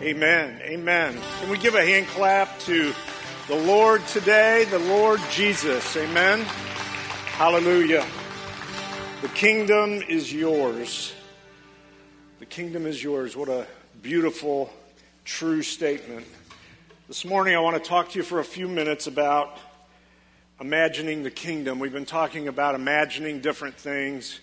Amen. 0.00 0.60
Amen. 0.62 1.18
Can 1.40 1.50
we 1.50 1.58
give 1.58 1.74
a 1.74 1.84
hand 1.84 2.06
clap 2.06 2.60
to 2.60 2.94
the 3.48 3.56
Lord 3.56 4.06
today, 4.06 4.64
the 4.70 4.78
Lord 4.78 5.20
Jesus? 5.32 5.96
Amen. 5.96 6.42
Hallelujah. 7.32 8.06
The 9.22 9.28
kingdom 9.30 10.00
is 10.08 10.32
yours. 10.32 11.12
The 12.38 12.46
kingdom 12.46 12.86
is 12.86 13.02
yours. 13.02 13.36
What 13.36 13.48
a 13.48 13.66
beautiful, 14.00 14.72
true 15.24 15.62
statement. 15.62 16.28
This 17.08 17.24
morning, 17.24 17.56
I 17.56 17.58
want 17.58 17.82
to 17.82 17.88
talk 17.88 18.10
to 18.10 18.20
you 18.20 18.24
for 18.24 18.38
a 18.38 18.44
few 18.44 18.68
minutes 18.68 19.08
about 19.08 19.58
imagining 20.60 21.24
the 21.24 21.30
kingdom. 21.32 21.80
We've 21.80 21.92
been 21.92 22.06
talking 22.06 22.46
about 22.46 22.76
imagining 22.76 23.40
different 23.40 23.74
things, 23.74 24.38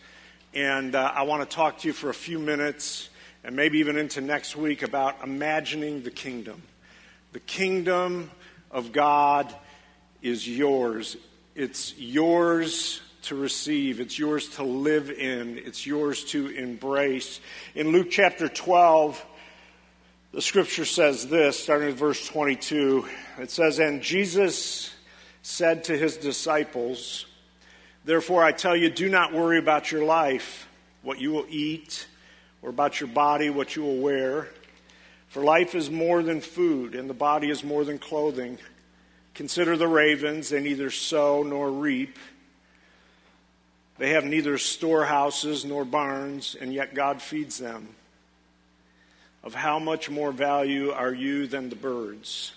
and 0.53 0.95
uh, 0.95 1.13
I 1.15 1.21
want 1.21 1.49
to 1.49 1.55
talk 1.55 1.77
to 1.77 1.87
you 1.87 1.93
for 1.93 2.09
a 2.09 2.13
few 2.13 2.39
minutes 2.39 3.09
and 3.45 3.55
maybe 3.55 3.77
even 3.77 3.95
into 3.95 4.21
next 4.21 4.55
week 4.55 4.81
about 4.81 5.23
imagining 5.23 6.01
the 6.01 6.09
kingdom. 6.09 6.63
The 7.31 7.39
kingdom 7.39 8.31
of 8.71 8.91
God 8.91 9.53
is 10.23 10.47
yours. 10.49 11.15
It's 11.53 11.95
yours 11.95 13.01
to 13.23 13.35
receive, 13.35 13.99
it's 13.99 14.17
yours 14.17 14.49
to 14.49 14.63
live 14.63 15.11
in, 15.11 15.59
it's 15.59 15.85
yours 15.85 16.23
to 16.25 16.47
embrace. 16.47 17.39
In 17.75 17.91
Luke 17.91 18.07
chapter 18.09 18.49
12, 18.49 19.23
the 20.31 20.41
scripture 20.41 20.85
says 20.85 21.27
this, 21.27 21.59
starting 21.59 21.89
with 21.89 21.97
verse 21.97 22.27
22. 22.27 23.07
It 23.37 23.51
says, 23.51 23.77
And 23.77 24.01
Jesus 24.01 24.91
said 25.43 25.83
to 25.85 25.95
his 25.95 26.17
disciples, 26.17 27.27
Therefore 28.05 28.43
I 28.43 28.51
tell 28.53 28.75
you, 28.75 28.89
do 28.89 29.07
not 29.07 29.33
worry 29.33 29.59
about 29.59 29.91
your 29.91 30.03
life, 30.03 30.67
what 31.03 31.19
you 31.19 31.31
will 31.31 31.45
eat 31.47 32.07
or 32.65 32.69
about 32.69 32.99
your 32.99 33.07
body, 33.07 33.51
what 33.51 33.75
you 33.75 33.83
will 33.83 33.97
wear. 33.97 34.47
For 35.27 35.43
life 35.43 35.75
is 35.75 35.91
more 35.91 36.23
than 36.23 36.41
food, 36.41 36.95
and 36.95 37.07
the 37.07 37.13
body 37.13 37.51
is 37.51 37.63
more 37.63 37.85
than 37.85 37.99
clothing. 37.99 38.57
Consider 39.35 39.77
the 39.77 39.87
ravens, 39.87 40.49
they 40.49 40.59
neither 40.59 40.89
sow 40.89 41.43
nor 41.43 41.69
reap. 41.69 42.17
They 43.99 44.09
have 44.09 44.25
neither 44.25 44.57
storehouses 44.57 45.63
nor 45.63 45.85
barns, 45.85 46.55
and 46.59 46.73
yet 46.73 46.95
God 46.95 47.21
feeds 47.21 47.59
them. 47.59 47.89
Of 49.43 49.53
how 49.53 49.77
much 49.77 50.09
more 50.09 50.31
value 50.31 50.89
are 50.89 51.13
you 51.13 51.45
than 51.45 51.69
the 51.69 51.75
birds? 51.75 52.51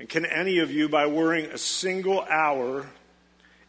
And 0.00 0.08
can 0.08 0.26
any 0.26 0.58
of 0.58 0.72
you, 0.72 0.88
by 0.88 1.06
worrying 1.06 1.52
a 1.52 1.58
single 1.58 2.22
hour, 2.22 2.86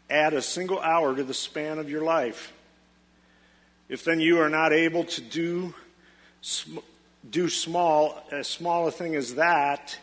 add 0.10 0.34
a 0.34 0.42
single 0.42 0.80
hour 0.80 1.16
to 1.16 1.24
the 1.24 1.36
span 1.36 1.78
of 1.78 1.88
your 1.88 2.04
life? 2.04 2.52
If 3.92 4.06
then 4.06 4.22
you 4.22 4.40
are 4.40 4.48
not 4.48 4.72
able 4.72 5.04
to 5.04 5.20
do, 5.20 5.74
do 7.30 7.50
small, 7.50 8.24
as 8.32 8.48
small 8.48 8.88
a 8.88 8.92
thing 8.92 9.18
as 9.18 9.36
that, 9.36 10.00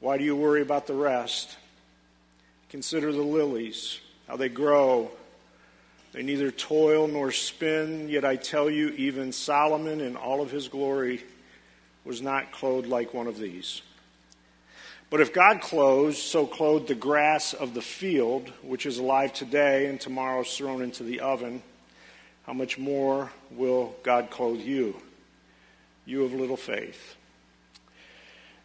why 0.00 0.18
do 0.18 0.24
you 0.24 0.36
worry 0.36 0.60
about 0.60 0.86
the 0.86 0.94
rest? 0.94 1.56
Consider 2.68 3.10
the 3.10 3.22
lilies, 3.22 4.00
how 4.28 4.36
they 4.36 4.50
grow. 4.50 5.10
They 6.12 6.22
neither 6.22 6.50
toil 6.50 7.08
nor 7.08 7.32
spin, 7.32 8.10
yet 8.10 8.22
I 8.22 8.36
tell 8.36 8.68
you, 8.68 8.90
even 8.90 9.32
Solomon 9.32 10.02
in 10.02 10.14
all 10.14 10.42
of 10.42 10.50
his 10.50 10.68
glory 10.68 11.24
was 12.04 12.20
not 12.20 12.52
clothed 12.52 12.86
like 12.86 13.14
one 13.14 13.28
of 13.28 13.38
these. 13.38 13.80
But 15.08 15.22
if 15.22 15.32
God 15.32 15.62
clothes, 15.62 16.18
so 16.22 16.46
clothed 16.46 16.88
the 16.88 16.94
grass 16.94 17.54
of 17.54 17.72
the 17.72 17.80
field, 17.80 18.52
which 18.62 18.84
is 18.84 18.98
alive 18.98 19.32
today 19.32 19.86
and 19.86 19.98
tomorrow 19.98 20.42
is 20.42 20.54
thrown 20.54 20.82
into 20.82 21.02
the 21.02 21.20
oven, 21.20 21.62
how 22.46 22.52
much 22.52 22.78
more 22.78 23.30
will 23.50 23.94
God 24.02 24.30
clothe 24.30 24.60
you, 24.60 24.96
you 26.04 26.24
of 26.24 26.32
little 26.32 26.56
faith? 26.56 27.16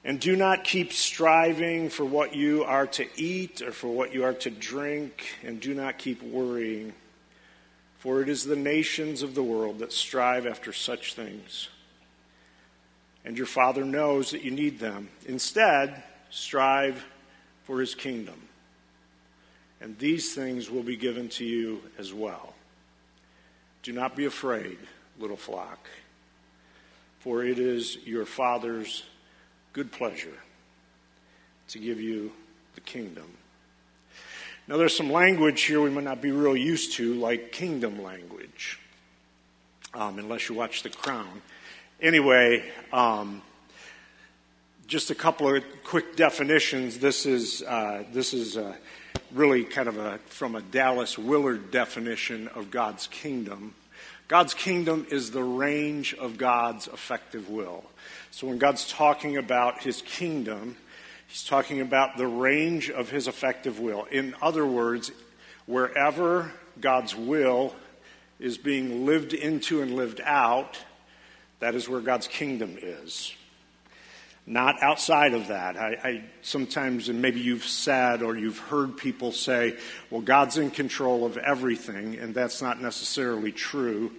And 0.03 0.19
do 0.19 0.35
not 0.35 0.63
keep 0.63 0.93
striving 0.93 1.89
for 1.89 2.05
what 2.05 2.33
you 2.33 2.63
are 2.63 2.87
to 2.87 3.05
eat 3.15 3.61
or 3.61 3.71
for 3.71 3.87
what 3.87 4.13
you 4.13 4.23
are 4.23 4.33
to 4.33 4.49
drink, 4.49 5.25
and 5.43 5.59
do 5.59 5.73
not 5.73 5.97
keep 5.97 6.23
worrying, 6.23 6.93
for 7.97 8.21
it 8.21 8.29
is 8.29 8.45
the 8.45 8.55
nations 8.55 9.21
of 9.21 9.35
the 9.35 9.43
world 9.43 9.79
that 9.79 9.91
strive 9.91 10.47
after 10.47 10.71
such 10.71 11.15
things. 11.15 11.69
And 13.25 13.37
your 13.37 13.45
Father 13.45 13.83
knows 13.83 14.31
that 14.31 14.43
you 14.43 14.51
need 14.51 14.79
them. 14.79 15.09
Instead, 15.27 16.01
strive 16.29 17.05
for 17.65 17.81
his 17.81 17.93
kingdom. 17.93 18.47
And 19.81 19.97
these 19.99 20.33
things 20.33 20.69
will 20.69 20.83
be 20.83 20.97
given 20.97 21.29
to 21.29 21.45
you 21.45 21.81
as 21.97 22.13
well. 22.13 22.53
Do 23.83 23.93
not 23.93 24.15
be 24.15 24.25
afraid, 24.25 24.77
little 25.19 25.37
flock, 25.37 25.87
for 27.19 27.43
it 27.43 27.59
is 27.59 27.97
your 28.05 28.25
Father's 28.25 29.03
good 29.73 29.91
pleasure 29.91 30.37
to 31.69 31.79
give 31.79 32.01
you 32.01 32.31
the 32.75 32.81
kingdom. 32.81 33.25
Now, 34.67 34.77
there's 34.77 34.95
some 34.95 35.11
language 35.11 35.61
here 35.63 35.81
we 35.81 35.89
might 35.89 36.03
not 36.03 36.21
be 36.21 36.31
real 36.31 36.55
used 36.55 36.93
to, 36.93 37.15
like 37.15 37.51
kingdom 37.51 38.03
language, 38.03 38.79
um, 39.93 40.19
unless 40.19 40.49
you 40.49 40.55
watch 40.55 40.83
The 40.83 40.89
Crown. 40.89 41.41
Anyway, 42.01 42.63
um, 42.93 43.41
just 44.85 45.09
a 45.09 45.15
couple 45.15 45.55
of 45.55 45.63
quick 45.83 46.15
definitions. 46.15 46.99
This 46.99 47.25
is 47.25 47.61
uh, 47.63 48.03
this 48.11 48.33
is 48.33 48.57
uh, 48.57 48.75
really 49.33 49.63
kind 49.63 49.87
of 49.87 49.97
a 49.97 50.17
from 50.27 50.55
a 50.55 50.61
Dallas 50.61 51.17
Willard 51.17 51.71
definition 51.71 52.47
of 52.49 52.71
God's 52.71 53.07
kingdom. 53.07 53.73
God's 54.27 54.53
kingdom 54.53 55.07
is 55.09 55.31
the 55.31 55.43
range 55.43 56.13
of 56.13 56.37
God's 56.37 56.87
effective 56.87 57.49
will. 57.49 57.83
So 58.31 58.47
when 58.47 58.59
God's 58.59 58.87
talking 58.87 59.37
about 59.37 59.81
his 59.81 60.03
kingdom, 60.03 60.77
he's 61.27 61.43
talking 61.43 61.81
about 61.81 62.17
the 62.17 62.27
range 62.27 62.89
of 62.91 63.09
his 63.09 63.27
effective 63.27 63.79
will. 63.79 64.05
In 64.11 64.35
other 64.41 64.65
words, 64.65 65.11
wherever 65.65 66.51
God's 66.79 67.15
will 67.15 67.75
is 68.39 68.57
being 68.57 69.05
lived 69.05 69.33
into 69.33 69.81
and 69.81 69.95
lived 69.95 70.21
out, 70.23 70.77
that 71.59 71.73
is 71.73 71.89
where 71.89 72.01
God's 72.01 72.27
kingdom 72.27 72.77
is 72.79 73.33
not 74.49 74.81
outside 74.81 75.35
of 75.35 75.47
that. 75.49 75.77
I, 75.77 75.99
I, 76.03 76.23
sometimes, 76.41 77.07
and 77.07 77.21
maybe 77.21 77.39
you've 77.39 77.63
said 77.63 78.23
or 78.23 78.35
you've 78.35 78.57
heard 78.57 78.97
people 78.97 79.31
say, 79.31 79.77
well, 80.09 80.21
God's 80.21 80.57
in 80.57 80.71
control 80.71 81.23
of 81.23 81.37
everything, 81.37 82.15
and 82.15 82.33
that's 82.33 82.59
not 82.59 82.81
necessarily 82.81 83.51
true 83.51 84.11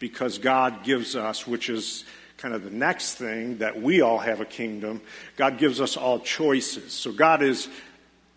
because 0.00 0.38
God 0.38 0.82
gives 0.82 1.14
us, 1.14 1.46
which 1.46 1.70
is 1.70 2.04
kind 2.36 2.52
of 2.52 2.64
the 2.64 2.70
next 2.70 3.14
thing, 3.14 3.58
that 3.58 3.80
we 3.80 4.00
all 4.00 4.18
have 4.18 4.40
a 4.40 4.44
kingdom. 4.44 5.00
God 5.36 5.56
gives 5.56 5.80
us 5.80 5.96
all 5.96 6.18
choices. 6.18 6.92
So 6.92 7.12
God 7.12 7.40
has 7.40 7.68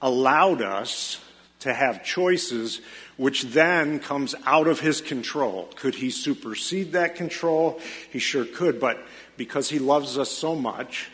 allowed 0.03 0.61
us 0.61 1.19
to 1.61 1.73
have 1.73 2.05
choices, 2.05 2.79
which 3.17 3.41
then 3.43 3.99
comes 3.99 4.35
out 4.45 4.67
of 4.67 4.79
his 4.79 5.01
control. 5.01 5.67
Could 5.75 5.95
he 5.95 6.11
supersede 6.11 6.91
that 6.91 7.15
control? 7.15 7.81
He 8.11 8.19
sure 8.19 8.45
could, 8.45 8.79
but 8.79 9.03
because 9.35 9.67
he 9.67 9.79
loves 9.79 10.17
us 10.17 10.29
so 10.29 10.55
much, 10.55 11.09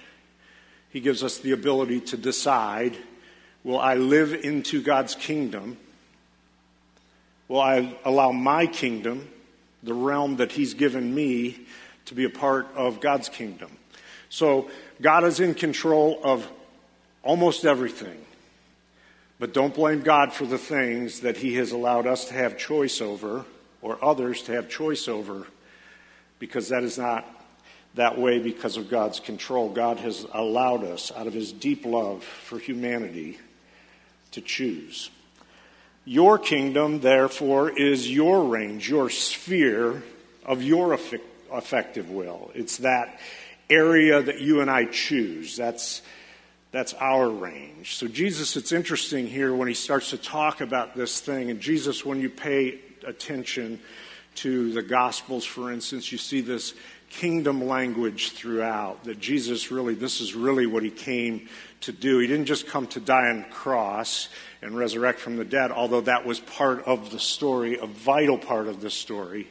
he 0.96 1.02
gives 1.02 1.26
us 1.26 1.40
the 1.40 1.52
ability 1.52 2.00
to 2.00 2.16
decide 2.16 2.96
will 3.66 3.82
I 3.82 3.96
live 3.96 4.34
into 4.34 4.82
God's 4.82 5.14
kingdom? 5.14 5.76
Will 7.50 7.60
I 7.60 7.98
allow 8.06 8.32
my 8.32 8.66
kingdom, 8.66 9.28
the 9.84 9.94
realm 9.94 10.38
that 10.38 10.54
He's 10.54 10.74
given 10.74 11.14
me, 11.14 11.68
to 12.06 12.16
be 12.16 12.24
a 12.24 12.30
part 12.30 12.68
of 12.78 13.02
God's 13.02 13.28
kingdom? 13.28 13.72
So, 14.30 14.70
God 15.02 15.26
is 15.26 15.42
in 15.42 15.54
control 15.54 16.22
of 16.24 16.48
almost 17.24 17.66
everything. 17.66 18.24
But 19.38 19.54
don't 19.54 19.76
blame 19.76 20.00
God 20.00 20.32
for 20.32 20.46
the 20.46 20.58
things 20.58 21.20
that 21.20 21.36
He 21.36 21.56
has 21.56 21.74
allowed 21.74 22.08
us 22.08 22.24
to 22.30 22.36
have 22.36 22.58
choice 22.58 23.02
over 23.02 23.44
or 23.82 24.02
others 24.02 24.44
to 24.44 24.54
have 24.54 24.70
choice 24.70 25.10
over 25.10 25.46
because 26.40 26.70
that 26.70 26.84
is 26.84 26.98
not 26.98 27.26
that 27.96 28.18
way 28.18 28.40
because 28.40 28.78
of 28.78 28.90
God's 28.90 29.20
control. 29.20 29.70
God 29.70 29.98
has 29.98 30.26
allowed 30.34 30.84
us, 30.84 31.12
out 31.16 31.28
of 31.28 31.34
his 31.34 31.52
deep 31.52 31.86
love 31.86 32.24
for 32.24 32.60
humanity, 32.60 33.40
to 34.32 34.42
choose. 34.42 35.10
Your 36.04 36.38
kingdom, 36.38 37.00
therefore, 37.00 37.70
is 37.70 38.12
your 38.12 38.44
range, 38.44 38.88
your 38.88 39.10
sphere 39.10 40.04
of 40.46 40.62
your 40.62 40.94
effective 40.94 42.12
will. 42.12 42.52
It's 42.54 42.78
that 42.78 43.20
area 43.70 44.22
that 44.22 44.40
you 44.40 44.62
and 44.62 44.70
I 44.70 44.86
choose. 44.86 45.56
That's, 45.56 46.04
that's 46.72 46.94
our 46.96 47.30
range. 47.30 47.96
So, 47.96 48.08
Jesus, 48.08 48.56
it's 48.56 48.72
interesting 48.72 49.26
here 49.26 49.56
when 49.56 49.68
he 49.68 49.74
starts 49.74 50.12
to 50.12 50.18
talk 50.18 50.62
about 50.62 50.96
this 50.96 51.22
thing. 51.22 51.50
And, 51.50 51.60
Jesus, 51.60 52.06
when 52.06 52.22
you 52.22 52.30
pay 52.30 52.80
attention 53.08 53.80
to 54.36 54.74
the 54.74 54.84
Gospels, 54.84 55.46
for 55.46 55.72
instance, 55.72 56.12
you 56.12 56.18
see 56.18 56.42
this 56.42 56.74
kingdom 57.20 57.66
language 57.66 58.32
throughout. 58.32 59.04
That 59.06 59.20
Jesus 59.20 59.72
really, 59.72 59.96
this 59.96 60.22
is 60.22 60.36
really 60.36 60.66
what 60.66 60.84
he 60.84 60.92
came 60.92 61.48
to 61.82 61.92
do. 61.92 62.20
He 62.20 62.28
didn't 62.28 62.46
just 62.46 62.68
come 62.68 62.88
to 62.88 63.00
die 63.00 63.30
on 63.30 63.40
the 63.40 63.50
cross 63.50 64.30
and 64.62 64.78
resurrect 64.78 65.20
from 65.20 65.38
the 65.38 65.46
dead, 65.46 65.72
although 65.72 66.02
that 66.02 66.26
was 66.26 66.40
part 66.40 66.84
of 66.86 67.12
the 67.12 67.20
story, 67.20 67.78
a 67.78 67.86
vital 67.86 68.38
part 68.38 68.68
of 68.68 68.82
the 68.82 68.90
story. 68.90 69.48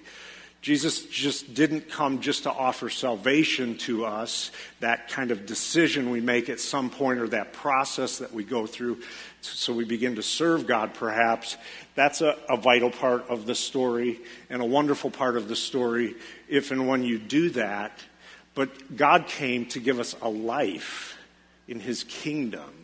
Jesus 0.64 1.05
just 1.05 1.52
didn't 1.52 1.90
come 1.90 2.22
just 2.22 2.44
to 2.44 2.50
offer 2.50 2.88
salvation 2.88 3.76
to 3.76 4.06
us, 4.06 4.50
that 4.81 5.11
kind 5.11 5.31
of 5.31 5.44
decision 5.44 6.08
we 6.08 6.22
make 6.22 6.49
at 6.49 6.58
some 6.58 6.88
point 6.88 7.20
or 7.20 7.28
that 7.28 7.52
process 7.52 8.16
that 8.16 8.32
we 8.32 8.44
go 8.44 8.66
through 8.66 9.02
so 9.43 9.75
we 9.75 9.84
begin 9.84 10.14
to 10.14 10.22
serve 10.22 10.66
God, 10.66 10.94
perhaps. 10.94 11.58
That's 11.94 12.22
a, 12.22 12.38
a 12.49 12.56
vital 12.56 12.90
part 12.90 13.28
of 13.28 13.44
the 13.44 13.55
story 13.55 14.20
and 14.49 14.62
a 14.62 14.64
wonderful 14.64 15.11
part 15.11 15.37
of 15.37 15.49
the 15.49 15.56
story 15.56 16.14
if 16.49 16.70
and 16.70 16.88
when 16.88 17.05
you 17.05 17.19
do 17.19 17.50
that. 17.50 17.99
But 18.55 18.96
God 18.96 19.26
came 19.26 19.66
to 19.66 19.81
give 19.81 20.00
us 20.00 20.16
a 20.22 20.31
life 20.31 21.19
in 21.69 21.78
His 21.78 22.05
kingdom 22.05 22.84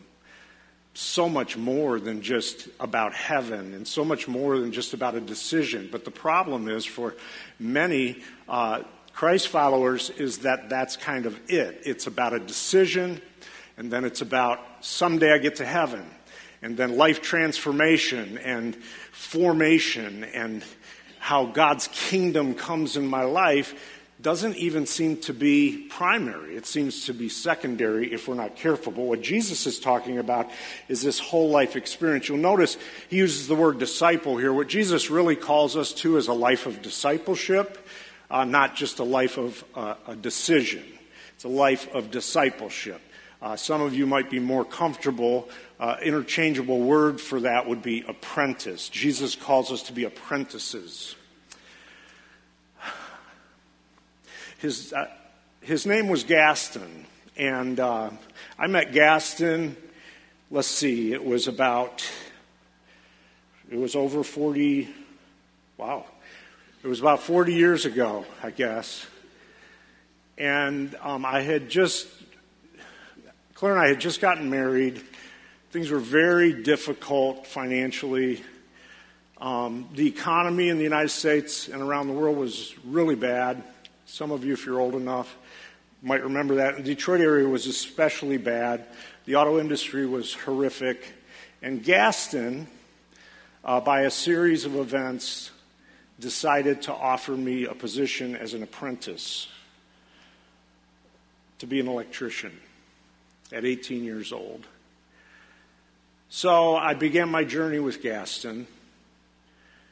so 0.93 1.29
much 1.29 1.55
more 1.55 1.99
than 1.99 2.21
just 2.21 2.67
about 2.79 3.13
heaven 3.13 3.73
and 3.73 3.87
so 3.87 4.03
much 4.03 4.27
more 4.27 4.59
than 4.59 4.71
just 4.71 4.93
about 4.93 5.15
a 5.15 5.21
decision. 5.21 5.87
But 5.91 6.03
the 6.03 6.11
problem 6.11 6.67
is 6.67 6.85
for 6.85 7.15
many 7.59 8.21
uh, 8.49 8.83
Christ 9.13 9.47
followers 9.47 10.09
is 10.09 10.39
that 10.39 10.69
that's 10.69 10.97
kind 10.97 11.25
of 11.25 11.39
it. 11.47 11.81
It's 11.85 12.07
about 12.07 12.33
a 12.33 12.39
decision, 12.39 13.21
and 13.77 13.91
then 13.91 14.03
it's 14.03 14.21
about 14.21 14.59
someday 14.81 15.31
I 15.31 15.37
get 15.37 15.57
to 15.57 15.65
heaven, 15.65 16.05
and 16.61 16.75
then 16.75 16.97
life 16.97 17.21
transformation 17.21 18.37
and 18.37 18.75
formation 19.11 20.23
and 20.23 20.63
how 21.19 21.45
God's 21.45 21.87
kingdom 21.89 22.55
comes 22.55 22.97
in 22.97 23.05
my 23.05 23.23
life 23.23 23.90
doesn't 24.21 24.57
even 24.57 24.85
seem 24.85 25.17
to 25.17 25.33
be 25.33 25.87
primary. 25.89 26.55
It 26.55 26.65
seems 26.65 27.05
to 27.05 27.13
be 27.13 27.29
secondary 27.29 28.13
if 28.13 28.27
we're 28.27 28.35
not 28.35 28.55
careful. 28.55 28.91
But 28.91 29.03
what 29.03 29.21
Jesus 29.21 29.65
is 29.65 29.79
talking 29.79 30.17
about 30.17 30.49
is 30.87 31.01
this 31.01 31.19
whole 31.19 31.49
life 31.49 31.75
experience. 31.75 32.27
You'll 32.29 32.37
notice 32.37 32.77
he 33.09 33.17
uses 33.17 33.47
the 33.47 33.55
word 33.55 33.79
disciple 33.79 34.37
here. 34.37 34.53
What 34.53 34.67
Jesus 34.67 35.09
really 35.09 35.35
calls 35.35 35.75
us 35.75 35.93
to 35.93 36.17
is 36.17 36.27
a 36.27 36.33
life 36.33 36.65
of 36.65 36.81
discipleship, 36.81 37.85
uh, 38.29 38.45
not 38.45 38.75
just 38.75 38.99
a 38.99 39.03
life 39.03 39.37
of 39.37 39.63
uh, 39.75 39.95
a 40.07 40.15
decision. 40.15 40.83
It's 41.35 41.45
a 41.45 41.49
life 41.49 41.93
of 41.93 42.11
discipleship. 42.11 43.01
Uh, 43.41 43.55
some 43.55 43.81
of 43.81 43.95
you 43.95 44.05
might 44.05 44.29
be 44.29 44.39
more 44.39 44.63
comfortable. 44.63 45.49
Uh, 45.79 45.97
interchangeable 46.03 46.79
word 46.79 47.19
for 47.19 47.39
that 47.39 47.67
would 47.67 47.81
be 47.81 48.03
apprentice. 48.07 48.87
Jesus 48.87 49.35
calls 49.35 49.71
us 49.71 49.81
to 49.83 49.93
be 49.93 50.03
apprentices. 50.03 51.15
His, 54.61 54.93
uh, 54.93 55.07
his 55.61 55.87
name 55.87 56.07
was 56.07 56.23
Gaston, 56.23 57.07
and 57.35 57.79
uh, 57.79 58.11
I 58.59 58.67
met 58.67 58.93
Gaston, 58.93 59.75
let's 60.51 60.67
see, 60.67 61.13
it 61.13 61.25
was 61.25 61.47
about, 61.47 62.07
it 63.71 63.79
was 63.79 63.95
over 63.95 64.23
40, 64.23 64.87
wow, 65.77 66.05
it 66.83 66.87
was 66.87 66.99
about 66.99 67.23
40 67.23 67.55
years 67.55 67.87
ago, 67.87 68.23
I 68.43 68.51
guess. 68.51 69.03
And 70.37 70.93
um, 71.01 71.25
I 71.25 71.41
had 71.41 71.67
just, 71.67 72.07
Claire 73.55 73.73
and 73.73 73.81
I 73.81 73.87
had 73.87 73.99
just 73.99 74.21
gotten 74.21 74.51
married. 74.51 75.01
Things 75.71 75.89
were 75.89 75.97
very 75.97 76.61
difficult 76.61 77.47
financially. 77.47 78.43
Um, 79.39 79.89
the 79.95 80.07
economy 80.07 80.69
in 80.69 80.77
the 80.77 80.83
United 80.83 81.09
States 81.09 81.67
and 81.67 81.81
around 81.81 82.09
the 82.09 82.13
world 82.13 82.37
was 82.37 82.75
really 82.85 83.15
bad. 83.15 83.63
Some 84.11 84.31
of 84.31 84.43
you, 84.43 84.51
if 84.51 84.65
you're 84.65 84.81
old 84.81 84.95
enough, 84.95 85.37
might 86.01 86.21
remember 86.21 86.55
that. 86.55 86.75
The 86.75 86.83
Detroit 86.83 87.21
area 87.21 87.47
was 87.47 87.65
especially 87.65 88.35
bad. 88.35 88.83
The 89.23 89.35
auto 89.35 89.57
industry 89.57 90.05
was 90.05 90.33
horrific. 90.33 91.13
And 91.61 91.81
Gaston, 91.81 92.67
uh, 93.63 93.79
by 93.79 94.01
a 94.01 94.11
series 94.11 94.65
of 94.65 94.75
events, 94.75 95.51
decided 96.19 96.81
to 96.81 96.93
offer 96.93 97.31
me 97.31 97.63
a 97.63 97.73
position 97.73 98.35
as 98.35 98.53
an 98.53 98.63
apprentice 98.63 99.47
to 101.59 101.65
be 101.65 101.79
an 101.79 101.87
electrician 101.87 102.59
at 103.53 103.63
18 103.63 104.03
years 104.03 104.33
old. 104.33 104.67
So 106.27 106.75
I 106.75 106.95
began 106.95 107.29
my 107.29 107.45
journey 107.45 107.79
with 107.79 108.01
Gaston. 108.01 108.67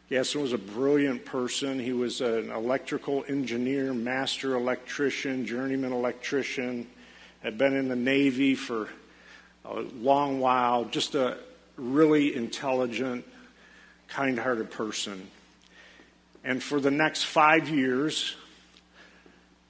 Gaston 0.10 0.42
was 0.42 0.54
a 0.54 0.58
brilliant 0.58 1.24
person. 1.24 1.78
He 1.78 1.94
was 1.94 2.20
an 2.20 2.50
electrical 2.50 3.24
engineer, 3.28 3.94
master 3.94 4.56
electrician, 4.56 5.46
journeyman 5.46 5.94
electrician, 5.94 6.88
had 7.44 7.60
been 7.60 7.76
in 7.76 7.90
the 7.90 7.96
Navy 7.96 8.56
for 8.56 8.90
a 9.66 9.82
long 9.82 10.40
while, 10.40 10.86
just 10.86 11.14
a 11.14 11.38
really 11.78 12.36
intelligent, 12.36 13.24
kind 14.08 14.40
hearted 14.40 14.72
person. 14.72 15.30
And 16.44 16.64
for 16.64 16.80
the 16.80 16.90
next 16.90 17.26
five 17.26 17.70
years, 17.70 18.36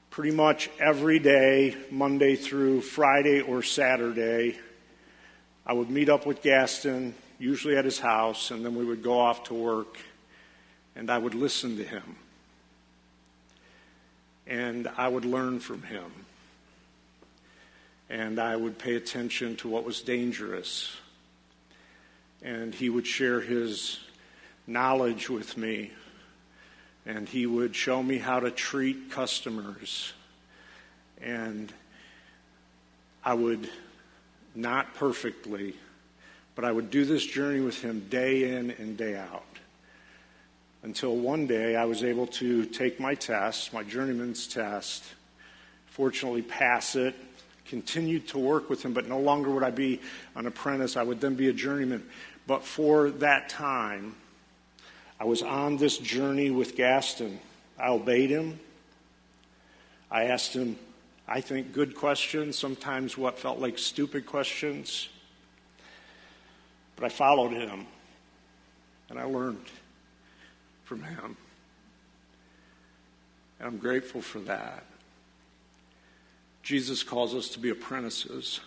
pretty 0.09 0.31
much 0.31 0.69
every 0.79 1.19
day, 1.19 1.75
Monday 1.91 2.37
through 2.37 2.79
Friday 2.79 3.41
or 3.41 3.61
Saturday, 3.61 4.57
I 5.65 5.73
would 5.73 5.89
meet 5.89 6.07
up 6.07 6.25
with 6.25 6.41
Gaston, 6.41 7.13
usually 7.39 7.75
at 7.75 7.83
his 7.83 7.99
house, 7.99 8.51
and 8.51 8.63
then 8.63 8.75
we 8.75 8.85
would 8.85 9.03
go 9.03 9.19
off 9.19 9.43
to 9.45 9.53
work 9.53 9.97
and 10.99 11.09
I 11.09 11.17
would 11.17 11.33
listen 11.33 11.77
to 11.77 11.83
him. 11.85 12.17
And 14.45 14.85
I 14.97 15.07
would 15.07 15.23
learn 15.23 15.61
from 15.61 15.81
him. 15.83 16.11
And 18.09 18.37
I 18.37 18.53
would 18.53 18.77
pay 18.77 18.95
attention 18.95 19.55
to 19.57 19.69
what 19.69 19.85
was 19.85 20.01
dangerous. 20.01 20.93
And 22.41 22.75
he 22.75 22.89
would 22.89 23.07
share 23.07 23.39
his 23.39 24.01
knowledge 24.67 25.29
with 25.29 25.55
me. 25.55 25.91
And 27.05 27.29
he 27.29 27.45
would 27.45 27.77
show 27.77 28.03
me 28.03 28.17
how 28.17 28.41
to 28.41 28.51
treat 28.51 29.09
customers. 29.09 30.11
And 31.21 31.71
I 33.23 33.35
would, 33.35 33.69
not 34.53 34.95
perfectly, 34.95 35.75
but 36.55 36.65
I 36.65 36.73
would 36.73 36.91
do 36.91 37.05
this 37.05 37.25
journey 37.25 37.61
with 37.61 37.81
him 37.81 38.05
day 38.09 38.57
in 38.57 38.71
and 38.71 38.97
day 38.97 39.15
out 39.15 39.48
until 40.83 41.15
one 41.15 41.47
day 41.47 41.75
I 41.75 41.85
was 41.85 42.03
able 42.03 42.27
to 42.27 42.65
take 42.65 42.99
my 42.99 43.15
test, 43.15 43.73
my 43.73 43.83
journeyman's 43.83 44.47
test, 44.47 45.03
fortunately 45.87 46.41
pass 46.41 46.95
it, 46.95 47.15
continued 47.65 48.27
to 48.29 48.37
work 48.37 48.69
with 48.69 48.83
him, 48.83 48.93
but 48.93 49.07
no 49.07 49.19
longer 49.19 49.51
would 49.51 49.63
I 49.63 49.71
be 49.71 49.99
an 50.35 50.47
apprentice. 50.47 50.97
I 50.97 51.03
would 51.03 51.21
then 51.21 51.35
be 51.35 51.49
a 51.49 51.53
journeyman. 51.53 52.03
But 52.47 52.63
for 52.63 53.11
that 53.11 53.49
time, 53.49 54.15
I 55.19 55.25
was 55.25 55.43
on 55.43 55.77
this 55.77 55.97
journey 55.97 56.49
with 56.49 56.75
Gaston. 56.75 57.39
I 57.77 57.89
obeyed 57.89 58.29
him. 58.29 58.59
I 60.09 60.25
asked 60.25 60.53
him, 60.53 60.77
I 61.27 61.41
think, 61.41 61.73
good 61.73 61.95
questions, 61.95 62.57
sometimes 62.57 63.17
what 63.17 63.37
felt 63.37 63.59
like 63.59 63.77
stupid 63.77 64.25
questions. 64.25 65.09
But 66.95 67.05
I 67.05 67.09
followed 67.09 67.51
him 67.51 67.85
and 69.09 69.19
I 69.19 69.23
learned 69.23 69.65
from 70.89 71.03
Him. 71.03 71.37
And 73.59 73.67
I'm 73.67 73.77
grateful 73.77 74.21
for 74.21 74.39
that. 74.39 74.85
Jesus 76.63 77.03
calls 77.03 77.35
us 77.35 77.49
to 77.49 77.59
be 77.59 77.69
apprentices. 77.69 78.59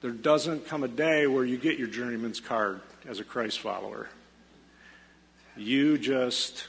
There 0.00 0.10
doesn't 0.10 0.66
come 0.66 0.82
a 0.82 0.88
day 0.88 1.28
where 1.28 1.44
you 1.44 1.56
get 1.56 1.78
your 1.78 1.86
journeyman's 1.86 2.40
card 2.40 2.80
as 3.06 3.20
a 3.20 3.24
Christ 3.24 3.60
follower. 3.60 4.08
You 5.56 5.96
just, 5.96 6.66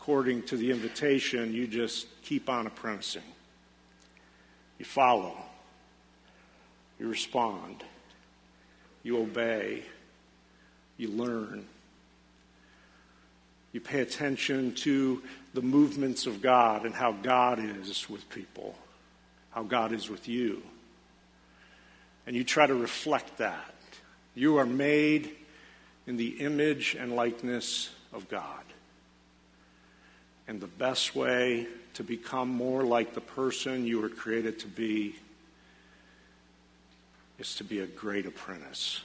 according 0.00 0.42
to 0.46 0.56
the 0.56 0.72
invitation, 0.72 1.54
you 1.54 1.68
just 1.68 2.08
keep 2.22 2.50
on 2.50 2.66
apprenticing. 2.66 3.22
You 4.80 4.84
follow. 4.84 5.36
You 6.98 7.08
respond. 7.08 7.84
You 9.04 9.18
obey. 9.18 9.84
You 10.96 11.08
learn. 11.12 11.66
You 13.72 13.80
pay 13.80 14.00
attention 14.00 14.74
to 14.76 15.22
the 15.54 15.62
movements 15.62 16.26
of 16.26 16.40
God 16.40 16.84
and 16.84 16.94
how 16.94 17.12
God 17.12 17.58
is 17.58 18.08
with 18.08 18.28
people, 18.30 18.74
how 19.50 19.62
God 19.62 19.92
is 19.92 20.08
with 20.08 20.28
you. 20.28 20.62
And 22.26 22.34
you 22.34 22.44
try 22.44 22.66
to 22.66 22.74
reflect 22.74 23.38
that. 23.38 23.74
You 24.34 24.56
are 24.58 24.66
made 24.66 25.34
in 26.06 26.16
the 26.16 26.40
image 26.40 26.96
and 26.98 27.14
likeness 27.14 27.90
of 28.12 28.28
God. 28.28 28.64
And 30.48 30.60
the 30.60 30.66
best 30.66 31.14
way 31.14 31.66
to 31.94 32.04
become 32.04 32.48
more 32.48 32.82
like 32.82 33.14
the 33.14 33.20
person 33.20 33.86
you 33.86 34.00
were 34.00 34.08
created 34.08 34.58
to 34.60 34.66
be 34.66 35.16
is 37.38 37.54
to 37.56 37.64
be 37.64 37.80
a 37.80 37.86
great 37.86 38.26
apprentice. 38.26 39.00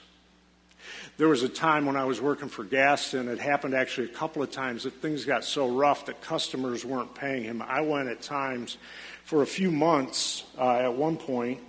There 1.18 1.28
was 1.28 1.44
a 1.44 1.50
time 1.50 1.86
when 1.86 1.96
I 1.96 2.06
was 2.06 2.20
working 2.22 2.50
for 2.50 2.64
Gaston, 2.64 3.28
it 3.28 3.40
happened 3.40 3.74
actually 3.74 4.08
a 4.08 4.14
couple 4.14 4.42
of 4.42 4.52
times 4.52 4.84
that 4.84 4.94
things 5.02 5.26
got 5.26 5.44
so 5.44 5.70
rough 5.70 6.06
that 6.08 6.22
customers 6.22 6.84
weren't 6.84 7.14
paying 7.14 7.44
him. 7.44 7.62
I 7.62 7.82
went 7.82 8.10
at 8.10 8.22
times 8.22 8.78
for 9.24 9.42
a 9.44 9.48
few 9.48 9.72
months 9.72 10.44
uh, 10.58 10.78
at 10.78 10.94
one 10.94 11.18
point 11.18 11.60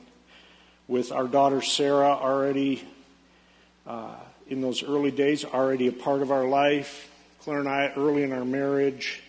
with 0.88 1.12
our 1.12 1.26
daughter 1.26 1.62
Sarah 1.62 2.12
already 2.12 2.82
uh, 3.86 4.14
in 4.48 4.60
those 4.60 4.82
early 4.82 5.10
days, 5.10 5.44
already 5.44 5.88
a 5.88 5.92
part 5.92 6.22
of 6.22 6.30
our 6.30 6.46
life, 6.46 7.10
Claire 7.40 7.60
and 7.60 7.68
I, 7.68 7.92
early 7.96 8.22
in 8.22 8.32
our 8.32 8.44
marriage, 8.44 9.22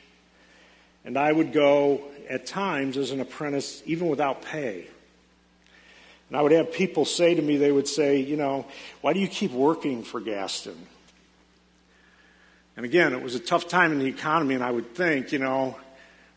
and 1.06 1.18
I 1.18 1.32
would 1.32 1.54
go 1.54 2.02
at 2.30 2.46
times 2.46 2.98
as 2.98 3.12
an 3.12 3.20
apprentice, 3.20 3.84
even 3.86 4.08
without 4.08 4.42
pay. 4.42 4.88
And 6.34 6.40
I 6.40 6.42
would 6.42 6.52
have 6.52 6.74
people 6.74 7.06
say 7.06 7.36
to 7.36 7.42
me, 7.44 7.58
they 7.58 7.72
would 7.72 7.88
say, 7.88 8.20
you 8.20 8.36
know, 8.36 8.66
why 9.02 9.14
do 9.14 9.20
you 9.20 9.28
keep 9.28 9.52
working 9.52 10.02
for 10.02 10.20
Gaston? 10.20 10.88
And 12.76 12.88
again, 12.88 13.14
it 13.14 13.22
was 13.22 13.36
a 13.36 13.40
tough 13.40 13.68
time 13.68 13.92
in 13.92 14.00
the 14.00 14.08
economy, 14.08 14.56
and 14.56 14.64
I 14.64 14.72
would 14.72 14.96
think, 14.96 15.32
you 15.32 15.38
know, 15.38 15.78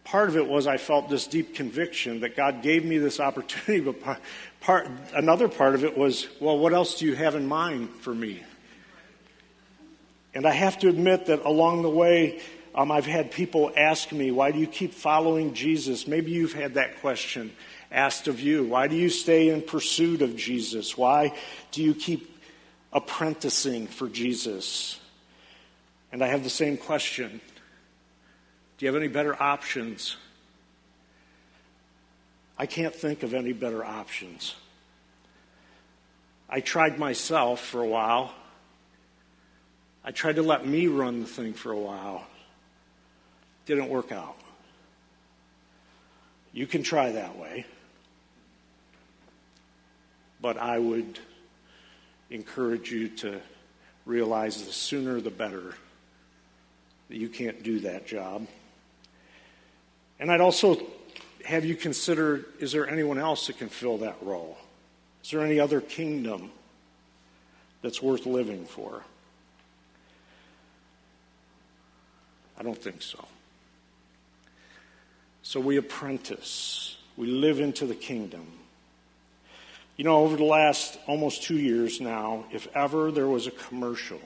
part 0.04 0.28
of 0.28 0.36
it 0.36 0.46
was 0.46 0.66
I 0.66 0.76
felt 0.76 1.08
this 1.08 1.26
deep 1.26 1.54
conviction 1.54 2.20
that 2.20 2.36
God 2.36 2.60
gave 2.60 2.84
me 2.84 2.98
this 2.98 3.20
opportunity, 3.20 3.80
but 4.02 4.20
part, 4.60 4.86
another 5.14 5.48
part 5.48 5.74
of 5.74 5.82
it 5.82 5.96
was, 5.96 6.28
well, 6.40 6.58
what 6.58 6.74
else 6.74 6.98
do 6.98 7.06
you 7.06 7.14
have 7.14 7.34
in 7.34 7.46
mind 7.46 7.88
for 7.88 8.14
me? 8.14 8.42
And 10.34 10.44
I 10.44 10.52
have 10.52 10.78
to 10.80 10.90
admit 10.90 11.24
that 11.24 11.42
along 11.46 11.80
the 11.80 11.88
way, 11.88 12.42
um, 12.74 12.92
I've 12.92 13.06
had 13.06 13.30
people 13.30 13.72
ask 13.74 14.12
me, 14.12 14.30
why 14.30 14.50
do 14.50 14.58
you 14.58 14.66
keep 14.66 14.92
following 14.92 15.54
Jesus? 15.54 16.06
Maybe 16.06 16.32
you've 16.32 16.52
had 16.52 16.74
that 16.74 17.00
question 17.00 17.50
asked 17.90 18.28
of 18.28 18.40
you. 18.40 18.64
Why 18.64 18.88
do 18.88 18.96
you 18.96 19.08
stay 19.08 19.48
in 19.48 19.62
pursuit 19.62 20.22
of 20.22 20.36
Jesus? 20.36 20.96
Why 20.96 21.36
do 21.72 21.82
you 21.82 21.94
keep 21.94 22.40
apprenticing 22.92 23.86
for 23.86 24.08
Jesus? 24.08 24.98
And 26.12 26.22
I 26.22 26.28
have 26.28 26.44
the 26.44 26.50
same 26.50 26.76
question 26.76 27.40
Do 28.78 28.86
you 28.86 28.92
have 28.92 29.00
any 29.00 29.08
better 29.08 29.40
options? 29.40 30.16
I 32.58 32.66
can't 32.66 32.94
think 32.94 33.22
of 33.22 33.34
any 33.34 33.52
better 33.52 33.84
options. 33.84 34.54
I 36.48 36.60
tried 36.60 36.98
myself 36.98 37.60
for 37.60 37.82
a 37.82 37.86
while. 37.86 38.32
I 40.04 40.10
tried 40.12 40.36
to 40.36 40.42
let 40.42 40.64
me 40.64 40.86
run 40.86 41.20
the 41.20 41.26
thing 41.26 41.52
for 41.52 41.72
a 41.72 41.78
while. 41.78 42.24
Didn't 43.66 43.88
work 43.88 44.12
out. 44.12 44.36
You 46.52 46.66
can 46.66 46.82
try 46.82 47.12
that 47.12 47.36
way. 47.36 47.66
But 50.46 50.58
I 50.58 50.78
would 50.78 51.18
encourage 52.30 52.92
you 52.92 53.08
to 53.08 53.40
realize 54.04 54.64
the 54.64 54.72
sooner 54.72 55.20
the 55.20 55.28
better 55.28 55.74
that 57.08 57.16
you 57.16 57.28
can't 57.28 57.64
do 57.64 57.80
that 57.80 58.06
job. 58.06 58.46
And 60.20 60.30
I'd 60.30 60.40
also 60.40 60.80
have 61.44 61.64
you 61.64 61.74
consider 61.74 62.46
is 62.60 62.70
there 62.70 62.88
anyone 62.88 63.18
else 63.18 63.48
that 63.48 63.58
can 63.58 63.68
fill 63.68 63.98
that 63.98 64.18
role? 64.22 64.56
Is 65.24 65.32
there 65.32 65.44
any 65.44 65.58
other 65.58 65.80
kingdom 65.80 66.52
that's 67.82 68.00
worth 68.00 68.24
living 68.24 68.66
for? 68.66 69.02
I 72.56 72.62
don't 72.62 72.80
think 72.80 73.02
so. 73.02 73.26
So 75.42 75.58
we 75.58 75.76
apprentice, 75.76 76.98
we 77.16 77.26
live 77.26 77.58
into 77.58 77.84
the 77.84 77.96
kingdom. 77.96 78.46
You 79.96 80.04
know, 80.04 80.18
over 80.18 80.36
the 80.36 80.44
last 80.44 80.98
almost 81.06 81.42
two 81.42 81.58
years 81.58 82.00
now, 82.00 82.44
if 82.52 82.68
ever 82.76 83.10
there 83.10 83.28
was 83.28 83.46
a 83.46 83.50
commercial 83.50 84.20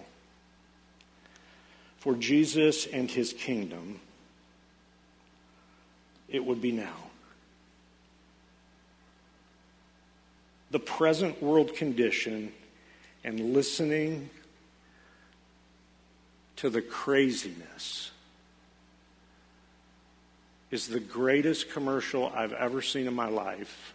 for 1.99 2.15
Jesus 2.15 2.87
and 2.87 3.09
his 3.09 3.33
kingdom, 3.33 4.00
it 6.29 6.45
would 6.45 6.61
be 6.61 6.73
now. 6.73 6.97
The 10.73 10.81
present 10.81 11.41
world 11.43 11.75
condition 11.75 12.53
and 13.23 13.55
listening 13.55 14.31
to 16.57 16.71
the 16.71 16.83
craziness 16.83 18.11
is 20.71 20.89
the 20.89 21.00
greatest 21.00 21.71
commercial 21.71 22.33
I've 22.35 22.53
ever 22.53 22.83
seen 22.83 23.07
in 23.07 23.15
my 23.15 23.29
life 23.29 23.95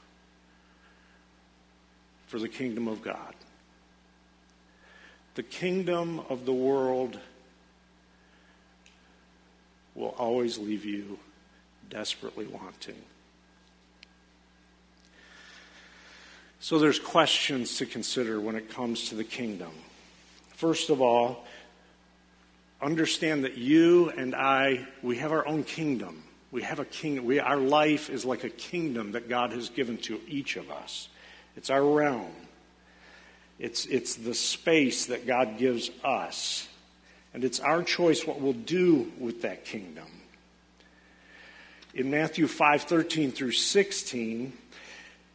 for 2.27 2.39
the 2.39 2.49
kingdom 2.49 2.87
of 2.87 3.01
God. 3.01 3.33
The 5.35 5.43
kingdom 5.43 6.21
of 6.29 6.45
the 6.45 6.53
world 6.53 7.19
will 9.95 10.15
always 10.17 10.57
leave 10.57 10.85
you 10.85 11.19
desperately 11.89 12.47
wanting. 12.47 13.01
So 16.59 16.79
there's 16.79 16.99
questions 16.99 17.77
to 17.77 17.85
consider 17.85 18.41
when 18.41 18.55
it 18.55 18.69
comes 18.69 19.09
to 19.09 19.15
the 19.15 19.23
kingdom. 19.23 19.71
First 20.55 20.89
of 20.89 21.01
all, 21.01 21.45
understand 22.81 23.43
that 23.43 23.57
you 23.57 24.09
and 24.09 24.33
I, 24.33 24.87
we 25.03 25.17
have 25.17 25.31
our 25.31 25.47
own 25.47 25.63
kingdom. 25.63 26.23
We 26.51 26.63
have 26.63 26.79
a 26.79 26.85
kingdom. 26.85 27.25
We, 27.25 27.39
our 27.39 27.57
life 27.57 28.09
is 28.09 28.25
like 28.25 28.43
a 28.43 28.49
kingdom 28.49 29.11
that 29.11 29.29
God 29.29 29.51
has 29.51 29.69
given 29.69 29.97
to 29.99 30.19
each 30.27 30.55
of 30.55 30.71
us. 30.71 31.09
It's 31.55 31.69
our 31.69 31.83
realm. 31.83 32.31
It's, 33.57 33.85
it's 33.85 34.15
the 34.15 34.33
space 34.33 35.05
that 35.05 35.25
God 35.25 35.57
gives 35.57 35.89
us. 36.03 36.67
And 37.33 37.43
it's 37.43 37.59
our 37.59 37.83
choice 37.83 38.25
what 38.25 38.39
we'll 38.39 38.53
do 38.53 39.11
with 39.17 39.41
that 39.41 39.65
kingdom. 39.65 40.07
In 41.93 42.11
Matthew 42.11 42.47
5 42.47 42.83
13 42.83 43.31
through 43.31 43.53
16, 43.53 44.53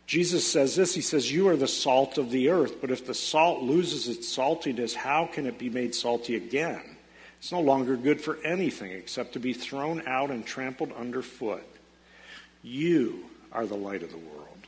Jesus 0.07 0.51
says 0.51 0.77
this 0.77 0.95
He 0.95 1.01
says, 1.01 1.31
You 1.31 1.49
are 1.49 1.57
the 1.57 1.69
salt 1.69 2.19
of 2.19 2.31
the 2.31 2.51
earth, 2.51 2.81
but 2.81 2.91
if 2.91 3.07
the 3.07 3.15
salt 3.15 3.63
loses 3.63 4.09
its 4.09 4.35
saltiness, 4.35 4.95
how 4.95 5.27
can 5.27 5.47
it 5.47 5.59
be 5.59 5.71
made 5.71 5.95
salty 5.95 6.37
again? 6.37 6.83
It's 7.39 7.53
no 7.53 7.61
longer 7.61 7.97
good 7.97 8.21
for 8.21 8.37
anything 8.45 8.93
except 8.93 9.33
to 9.33 9.39
be 9.39 9.55
thrown 9.55 10.03
out 10.07 10.31
and 10.31 10.45
trampled 10.45 10.93
underfoot. 10.93 11.65
You 12.63 13.25
are 13.53 13.67
the 13.67 13.77
light 13.77 14.03
of 14.03 14.11
the 14.11 14.19
world. 14.19 14.60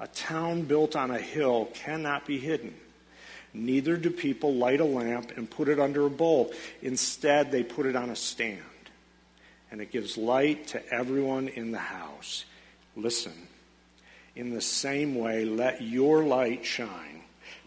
A 0.00 0.06
town 0.08 0.62
built 0.62 0.96
on 0.96 1.10
a 1.10 1.18
hill 1.18 1.68
cannot 1.74 2.26
be 2.26 2.38
hidden. 2.38 2.74
Neither 3.52 3.96
do 3.96 4.10
people 4.10 4.54
light 4.54 4.80
a 4.80 4.84
lamp 4.84 5.32
and 5.36 5.48
put 5.48 5.68
it 5.68 5.78
under 5.78 6.06
a 6.06 6.10
bowl. 6.10 6.52
Instead, 6.82 7.52
they 7.52 7.62
put 7.62 7.86
it 7.86 7.94
on 7.94 8.10
a 8.10 8.16
stand, 8.16 8.60
and 9.70 9.80
it 9.80 9.92
gives 9.92 10.16
light 10.16 10.66
to 10.68 10.92
everyone 10.92 11.48
in 11.48 11.70
the 11.70 11.78
house. 11.78 12.44
Listen, 12.96 13.48
in 14.34 14.52
the 14.52 14.60
same 14.60 15.14
way, 15.14 15.44
let 15.44 15.82
your 15.82 16.24
light 16.24 16.64
shine 16.64 17.22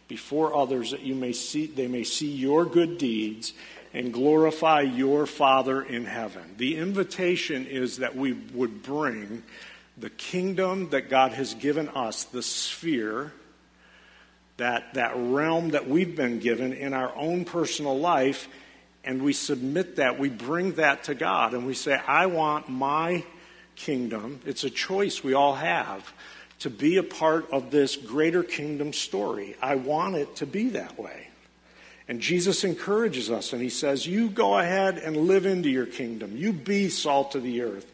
before 0.08 0.56
others 0.56 0.92
that 0.92 1.02
you 1.02 1.16
may 1.16 1.34
see, 1.34 1.66
they 1.66 1.88
may 1.88 2.04
see 2.04 2.32
your 2.32 2.66
good 2.66 2.98
deeds 2.98 3.54
and 3.94 4.14
glorify 4.14 4.82
your 4.82 5.26
Father 5.26 5.82
in 5.82 6.06
heaven. 6.06 6.56
The 6.58 6.78
invitation 6.78 7.66
is 7.66 7.98
that 7.98 8.16
we 8.16 8.34
would 8.34 8.84
bring 8.84 9.44
the 9.98 10.10
kingdom 10.10 10.90
that 10.90 11.10
God 11.10 11.32
has 11.34 11.54
given 11.56 11.90
us, 11.90 12.26
the 12.26 12.44
sphere 12.44 13.34
that, 14.58 14.94
that 14.96 15.14
realm 15.16 15.70
that 15.70 15.88
we've 15.88 16.16
been 16.16 16.40
given 16.40 16.74
in 16.74 16.94
our 16.94 17.16
own 17.16 17.46
personal 17.46 17.98
life, 17.98 18.48
and 19.04 19.22
we 19.22 19.34
submit 19.34 19.98
that, 19.98 20.20
we 20.20 20.30
bring 20.30 20.74
that 20.74 21.06
to 21.06 21.16
God, 21.16 21.54
and 21.54 21.66
we 21.66 21.74
say, 21.74 21.94
I 21.96 22.26
want 22.26 22.68
my 22.68 23.24
kingdom. 23.76 24.42
It's 24.46 24.64
a 24.64 24.70
choice 24.70 25.24
we 25.24 25.34
all 25.34 25.56
have 25.56 26.12
to 26.60 26.70
be 26.70 26.98
a 26.98 27.04
part 27.04 27.50
of 27.52 27.70
this 27.70 27.96
greater 27.96 28.44
kingdom 28.44 28.94
story. 28.94 29.56
I 29.62 29.76
want 29.76 30.16
it 30.16 30.38
to 30.38 30.48
be 30.48 30.70
that 30.70 31.00
way. 31.00 31.28
And 32.10 32.22
Jesus 32.22 32.64
encourages 32.64 33.30
us 33.30 33.52
and 33.52 33.62
he 33.62 33.70
says, 33.70 34.08
You 34.08 34.30
go 34.30 34.58
ahead 34.58 34.98
and 34.98 35.18
live 35.18 35.46
into 35.46 35.70
your 35.70 35.86
kingdom. 35.86 36.38
You 36.38 36.54
be 36.54 36.88
salt 36.88 37.36
of 37.36 37.44
the 37.44 37.64
earth. 37.64 37.86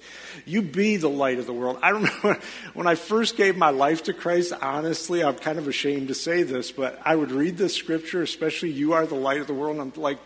You 0.46 0.62
be 0.62 0.98
the 0.98 1.10
light 1.10 1.39
of 1.39 1.48
the 1.48 1.53
world. 1.53 1.79
I 1.82 1.89
remember 1.89 2.39
when 2.75 2.86
I 2.86 2.93
first 2.93 3.38
gave 3.38 3.58
my 3.58 3.72
life 3.72 4.03
to 4.03 4.13
Christ, 4.13 4.53
honestly, 4.62 5.24
I'm 5.24 5.36
kind 5.36 5.58
of 5.58 5.67
ashamed 5.67 6.10
to 6.10 6.13
say 6.13 6.43
this, 6.43 6.72
but 6.72 7.00
I 7.03 7.15
would 7.15 7.32
read 7.32 7.58
this 7.58 7.74
scripture, 7.74 8.22
especially, 8.22 8.72
You 8.72 8.93
are 8.93 9.08
the 9.08 9.15
light 9.15 9.41
of 9.41 9.48
the 9.48 9.53
world, 9.53 9.77
and 9.77 9.93
I'm 9.96 10.01
like, 10.01 10.20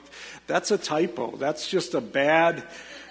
That's 0.48 0.72
a 0.72 0.78
typo. 0.78 1.38
That's 1.38 1.68
just 1.70 1.94
a 1.94 2.02
bad 2.02 2.64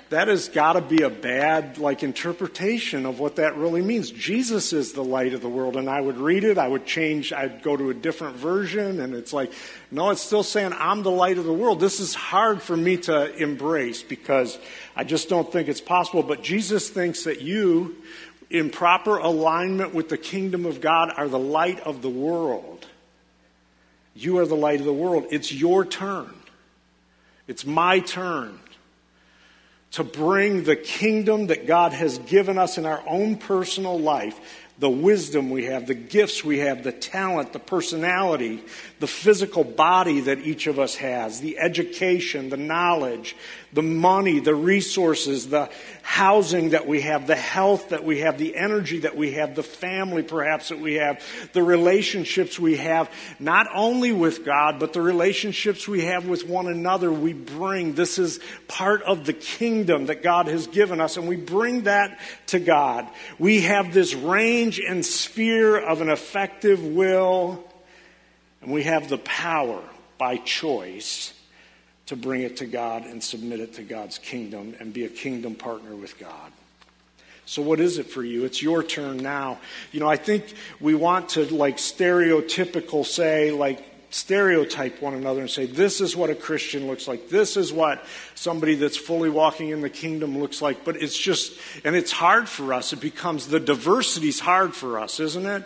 that 0.09 0.29
has 0.29 0.49
got 0.49 0.75
to 0.75 0.81
be 0.81 1.03
a 1.03 1.11
bad 1.11 1.79
like 1.79 2.03
interpretation 2.05 3.07
of 3.07 3.19
what 3.19 3.37
that 3.37 3.57
really 3.57 3.83
means. 3.83 4.11
Jesus 4.11 4.73
is 4.73 4.93
the 4.93 5.03
light 5.03 5.35
of 5.35 5.41
the 5.41 5.49
world, 5.49 5.77
and 5.77 5.91
I 5.91 6.01
would 6.01 6.19
read 6.19 6.45
it, 6.45 6.59
I 6.59 6.69
would 6.69 6.87
change, 6.87 7.33
I'd 7.33 7.63
go 7.63 7.77
to 7.77 7.91
a 7.91 7.95
different 7.95 8.37
version, 8.37 9.01
and 9.01 9.15
it's 9.15 9.33
like, 9.33 9.53
no, 9.91 10.11
it's 10.11 10.23
still 10.23 10.45
saying 10.45 10.73
I'm 10.75 11.03
the 11.03 11.11
light 11.11 11.39
of 11.39 11.45
the 11.45 11.53
world. 11.53 11.81
This 11.81 11.99
is 11.99 12.15
hard 12.15 12.63
for 12.63 12.77
me 12.77 12.99
to 12.99 13.35
embrace 13.37 14.03
because 14.03 14.59
I 14.95 15.03
just 15.03 15.29
don't 15.29 15.51
think 15.51 15.69
it's 15.69 15.81
possible. 15.81 16.23
But 16.23 16.43
Jesus 16.43 16.89
thinks 16.89 17.25
that 17.25 17.41
you, 17.41 17.97
in 18.49 18.71
proper 18.71 19.19
alignment 19.19 19.93
with 19.93 20.09
the 20.09 20.19
kingdom 20.19 20.67
of 20.67 20.81
God, 20.81 21.13
are 21.17 21.29
the 21.29 21.39
light 21.39 21.81
of 21.81 22.01
the 22.01 22.11
world. 22.11 22.87
You 24.15 24.39
are 24.39 24.47
the 24.47 24.57
light 24.57 24.79
of 24.79 24.87
the 24.87 24.93
world. 24.93 25.27
It's 25.31 25.53
your 25.53 25.85
turn. 25.85 26.33
It's 27.49 27.67
my 27.67 28.01
turn 28.01 28.61
to 29.97 30.05
bring 30.05 30.65
the 30.65 30.77
kingdom 30.77 31.47
that 31.47 31.67
God 31.67 31.95
has 31.95 32.19
given 32.19 32.59
us 32.59 32.77
in 32.77 32.85
our 32.85 33.03
own 33.07 33.37
personal 33.37 33.99
life, 33.99 34.39
the 34.79 34.91
wisdom 34.91 35.49
we 35.49 35.65
have, 35.65 35.87
the 35.87 35.95
gifts 35.95 36.45
we 36.45 36.59
have, 36.59 36.85
the 36.85 36.93
talent, 36.93 37.55
the 37.55 37.59
personality, 37.59 38.63
the 38.99 39.07
physical 39.07 39.63
body 39.63 40.21
that 40.21 40.39
each 40.39 40.67
of 40.67 40.79
us 40.79 40.95
has, 40.97 41.41
the 41.41 41.59
education, 41.59 42.49
the 42.49 42.57
knowledge, 42.57 43.37
the 43.75 43.83
money, 43.83 44.41
the 44.41 44.55
resources, 44.55 45.49
the 45.51 45.69
housing 46.01 46.71
that 46.71 46.87
we 46.87 47.03
have, 47.03 47.27
the 47.27 47.37
health 47.37 47.91
that 47.91 48.05
we 48.05 48.21
have, 48.21 48.39
the 48.39 48.57
energy 48.57 49.01
that 49.01 49.15
we 49.15 49.33
have, 49.33 49.55
the 49.55 49.63
family 49.63 50.23
perhaps 50.23 50.71
that 50.71 50.81
we 50.81 50.95
have, 50.95 51.23
the 51.53 51.63
relationships 51.63 52.59
we 52.59 52.77
have, 52.79 53.11
not 53.39 53.67
only 53.75 54.13
with 54.13 54.47
God, 54.47 54.81
but 54.81 54.95
the 54.95 55.03
relationships 55.03 55.87
we 55.87 56.07
have 56.07 56.27
with 56.27 56.49
one 56.49 56.67
another 56.67 57.13
we 57.13 57.35
bring. 57.35 57.93
This 57.93 58.19
is 58.19 58.41
part 58.67 59.03
of 59.03 59.27
the 59.27 59.35
kingdom 59.35 60.07
that 60.07 60.23
God 60.23 60.47
has 60.47 60.69
given 60.69 61.03
us, 61.03 61.19
and 61.19 61.29
we 61.29 61.37
bring 61.37 61.83
that 61.83 62.19
to 62.47 62.59
God. 62.59 63.07
We 63.39 63.63
have 63.63 63.93
this 63.93 64.15
range 64.15 64.79
and 64.81 65.05
sphere 65.05 65.77
of 65.77 66.01
an 66.01 66.09
effective 66.09 66.83
will, 66.83 67.66
and 68.67 68.75
we 68.75 68.83
have 68.83 69.09
the 69.09 69.19
power 69.19 69.81
by 70.19 70.39
choice 70.39 71.33
to 72.07 72.17
bring 72.17 72.43
it 72.43 72.57
to 72.57 72.67
God 72.67 73.05
and 73.05 73.23
submit 73.23 73.61
it 73.61 73.75
to 73.75 73.83
God's 73.83 74.19
kingdom 74.19 74.75
and 74.81 74.93
be 74.93 75.05
a 75.05 75.09
kingdom 75.09 75.55
partner 75.55 75.95
with 75.95 76.19
God. 76.19 76.51
So, 77.45 77.63
what 77.63 77.79
is 77.79 77.99
it 77.99 78.07
for 78.07 78.25
you? 78.25 78.45
It's 78.45 78.61
your 78.61 78.83
turn 78.83 79.19
now. 79.19 79.61
You 79.93 80.01
know, 80.01 80.09
I 80.09 80.17
think 80.17 80.53
we 80.81 80.97
want 80.97 81.29
to, 81.31 81.45
like, 81.55 81.77
stereotypical 81.77 83.07
say, 83.07 83.53
like, 83.53 83.85
stereotype 84.11 85.01
one 85.01 85.15
another 85.15 85.43
and 85.43 85.51
say, 85.51 85.67
this 85.67 86.01
is 86.01 86.17
what 86.17 86.31
a 86.31 86.35
Christian 86.35 86.89
looks 86.89 87.07
like. 87.07 87.29
This 87.29 87.57
is 87.57 87.73
what 87.73 88.05
somebody 88.35 88.75
that's 88.75 88.97
fully 88.97 89.31
walking 89.31 89.69
in 89.69 89.81
the 89.81 89.91
kingdom 89.91 90.39
looks 90.39 90.61
like. 90.61 90.85
But 90.85 91.01
it's 91.01 91.17
just, 91.17 91.57
and 91.85 91.95
it's 91.95 92.11
hard 92.11 92.49
for 92.49 92.73
us. 92.73 92.93
It 92.93 93.01
becomes, 93.01 93.47
the 93.47 93.61
diversity's 93.61 94.41
hard 94.41 94.75
for 94.75 94.99
us, 94.99 95.21
isn't 95.21 95.47
it? 95.47 95.63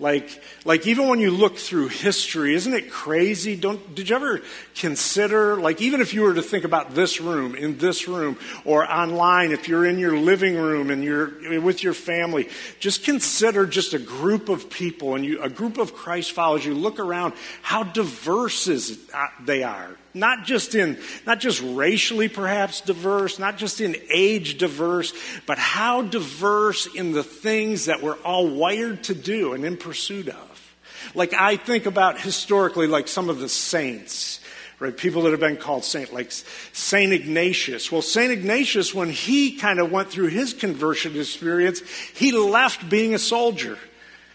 Like, 0.00 0.42
like 0.64 0.86
even 0.86 1.08
when 1.08 1.20
you 1.20 1.30
look 1.30 1.58
through 1.58 1.88
history, 1.88 2.54
isn't 2.54 2.72
it 2.72 2.90
crazy? 2.90 3.54
Don't, 3.54 3.94
did 3.94 4.08
you 4.08 4.16
ever 4.16 4.40
consider, 4.74 5.56
like 5.56 5.82
even 5.82 6.00
if 6.00 6.14
you 6.14 6.22
were 6.22 6.32
to 6.32 6.42
think 6.42 6.64
about 6.64 6.94
this 6.94 7.20
room, 7.20 7.54
in 7.54 7.76
this 7.76 8.08
room, 8.08 8.38
or 8.64 8.90
online, 8.90 9.52
if 9.52 9.68
you're 9.68 9.84
in 9.84 9.98
your 9.98 10.16
living 10.16 10.56
room 10.56 10.90
and 10.90 11.04
you're 11.04 11.60
with 11.60 11.82
your 11.82 11.92
family, 11.92 12.48
just 12.80 13.04
consider 13.04 13.66
just 13.66 13.92
a 13.92 13.98
group 13.98 14.48
of 14.48 14.70
people 14.70 15.16
and 15.16 15.24
you, 15.24 15.42
a 15.42 15.50
group 15.50 15.76
of 15.76 15.92
Christ 15.92 16.32
followers, 16.32 16.64
you 16.64 16.72
look 16.72 16.98
around, 16.98 17.34
how 17.60 17.82
diverse 17.82 18.68
is, 18.68 18.98
uh, 19.12 19.26
they 19.44 19.62
are. 19.62 19.96
Not 20.12 20.44
just 20.44 20.74
in, 20.74 20.98
not 21.24 21.38
just 21.38 21.62
racially 21.62 22.28
perhaps 22.28 22.80
diverse, 22.80 23.38
not 23.38 23.56
just 23.58 23.80
in 23.80 23.96
age 24.12 24.58
diverse, 24.58 25.12
but 25.46 25.56
how 25.56 26.02
diverse 26.02 26.86
in 26.86 27.12
the 27.12 27.22
things 27.22 27.86
that 27.86 28.02
we're 28.02 28.18
all 28.22 28.48
wired 28.48 29.04
to 29.04 29.14
do 29.14 29.52
and 29.52 29.64
in 29.64 29.76
pursuit 29.76 30.28
of. 30.28 30.76
Like 31.14 31.32
I 31.32 31.56
think 31.56 31.86
about 31.86 32.20
historically, 32.20 32.86
like 32.86 33.06
some 33.08 33.28
of 33.28 33.38
the 33.38 33.48
saints, 33.48 34.40
right? 34.80 34.96
People 34.96 35.22
that 35.22 35.30
have 35.30 35.40
been 35.40 35.56
called 35.56 35.84
saint, 35.84 36.12
like 36.12 36.32
Saint 36.32 37.12
Ignatius. 37.12 37.92
Well, 37.92 38.02
Saint 38.02 38.32
Ignatius, 38.32 38.94
when 38.94 39.10
he 39.10 39.56
kind 39.56 39.78
of 39.78 39.92
went 39.92 40.10
through 40.10 40.28
his 40.28 40.54
conversion 40.54 41.18
experience, 41.18 41.82
he 42.14 42.32
left 42.32 42.88
being 42.88 43.14
a 43.14 43.18
soldier. 43.18 43.78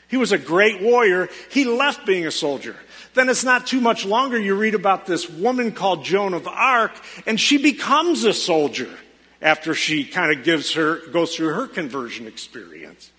He 0.08 0.18
was 0.18 0.32
a 0.32 0.38
great 0.38 0.82
warrior. 0.82 1.30
He 1.50 1.66
left 1.66 2.06
being 2.06 2.28
a 2.28 2.32
soldier. 2.32 2.76
Then 3.16 3.30
it's 3.30 3.44
not 3.46 3.66
too 3.66 3.82
much 3.82 4.06
longer. 4.06 4.38
You 4.38 4.56
read 4.56 4.76
about 4.76 5.06
this 5.06 5.30
woman 5.30 5.72
called 5.72 6.04
Joan 6.04 6.34
of 6.34 6.48
Arc, 6.48 6.92
and 7.26 7.40
she 7.40 7.58
becomes 7.58 8.26
a 8.26 8.34
soldier 8.34 8.90
after 9.42 9.74
she 9.74 10.04
kind 10.04 10.38
of 10.38 10.44
gives 10.44 10.74
her, 10.74 10.98
goes 11.08 11.36
through 11.36 11.54
her 11.54 11.68
conversion 11.68 12.28
experience. 12.28 13.12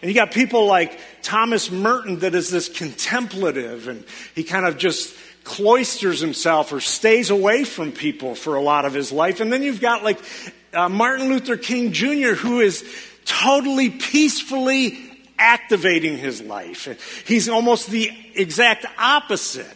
And 0.00 0.08
you 0.08 0.14
got 0.14 0.30
people 0.30 0.66
like 0.66 0.98
Thomas 1.22 1.70
Merton 1.70 2.20
that 2.20 2.34
is 2.36 2.48
this 2.48 2.68
contemplative, 2.68 3.88
and 3.88 4.04
he 4.36 4.44
kind 4.44 4.64
of 4.64 4.78
just 4.78 5.16
cloisters 5.42 6.20
himself 6.20 6.72
or 6.72 6.80
stays 6.80 7.30
away 7.30 7.64
from 7.64 7.90
people 7.90 8.36
for 8.36 8.54
a 8.54 8.62
lot 8.62 8.84
of 8.84 8.94
his 8.94 9.10
life. 9.10 9.40
And 9.40 9.52
then 9.52 9.62
you've 9.62 9.80
got 9.80 10.04
like 10.04 10.20
uh, 10.72 10.88
Martin 10.88 11.28
Luther 11.28 11.56
King 11.56 11.90
Jr., 11.92 12.34
who 12.34 12.60
is 12.60 12.84
totally 13.24 13.90
peacefully 13.90 15.07
activating 15.38 16.18
his 16.18 16.42
life. 16.42 17.26
He's 17.26 17.48
almost 17.48 17.90
the 17.90 18.10
exact 18.34 18.86
opposite. 18.98 19.66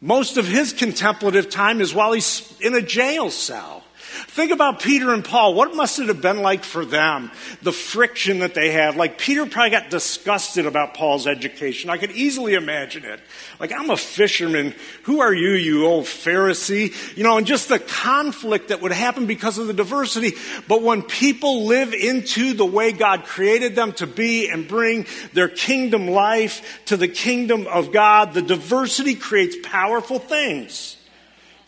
Most 0.00 0.36
of 0.36 0.46
his 0.46 0.72
contemplative 0.72 1.50
time 1.50 1.80
is 1.80 1.94
while 1.94 2.12
he's 2.12 2.54
in 2.60 2.74
a 2.74 2.82
jail 2.82 3.30
cell. 3.30 3.84
Think 4.30 4.52
about 4.52 4.78
Peter 4.78 5.12
and 5.12 5.24
Paul. 5.24 5.54
What 5.54 5.74
must 5.74 5.98
it 5.98 6.06
have 6.06 6.22
been 6.22 6.40
like 6.40 6.62
for 6.62 6.84
them? 6.84 7.32
The 7.62 7.72
friction 7.72 8.38
that 8.38 8.54
they 8.54 8.70
had. 8.70 8.94
Like 8.94 9.18
Peter 9.18 9.44
probably 9.44 9.70
got 9.70 9.90
disgusted 9.90 10.66
about 10.66 10.94
Paul's 10.94 11.26
education. 11.26 11.90
I 11.90 11.96
could 11.96 12.12
easily 12.12 12.54
imagine 12.54 13.04
it. 13.04 13.18
Like, 13.58 13.72
I'm 13.72 13.90
a 13.90 13.96
fisherman. 13.96 14.76
Who 15.02 15.20
are 15.20 15.34
you, 15.34 15.50
you 15.54 15.84
old 15.84 16.04
Pharisee? 16.04 17.16
You 17.16 17.24
know, 17.24 17.38
and 17.38 17.46
just 17.46 17.68
the 17.68 17.80
conflict 17.80 18.68
that 18.68 18.80
would 18.82 18.92
happen 18.92 19.26
because 19.26 19.58
of 19.58 19.66
the 19.66 19.74
diversity. 19.74 20.34
But 20.68 20.82
when 20.82 21.02
people 21.02 21.64
live 21.64 21.92
into 21.92 22.52
the 22.52 22.64
way 22.64 22.92
God 22.92 23.24
created 23.24 23.74
them 23.74 23.94
to 23.94 24.06
be 24.06 24.48
and 24.48 24.68
bring 24.68 25.06
their 25.32 25.48
kingdom 25.48 26.06
life 26.06 26.82
to 26.84 26.96
the 26.96 27.08
kingdom 27.08 27.66
of 27.66 27.90
God, 27.90 28.32
the 28.32 28.42
diversity 28.42 29.16
creates 29.16 29.56
powerful 29.60 30.20
things 30.20 30.98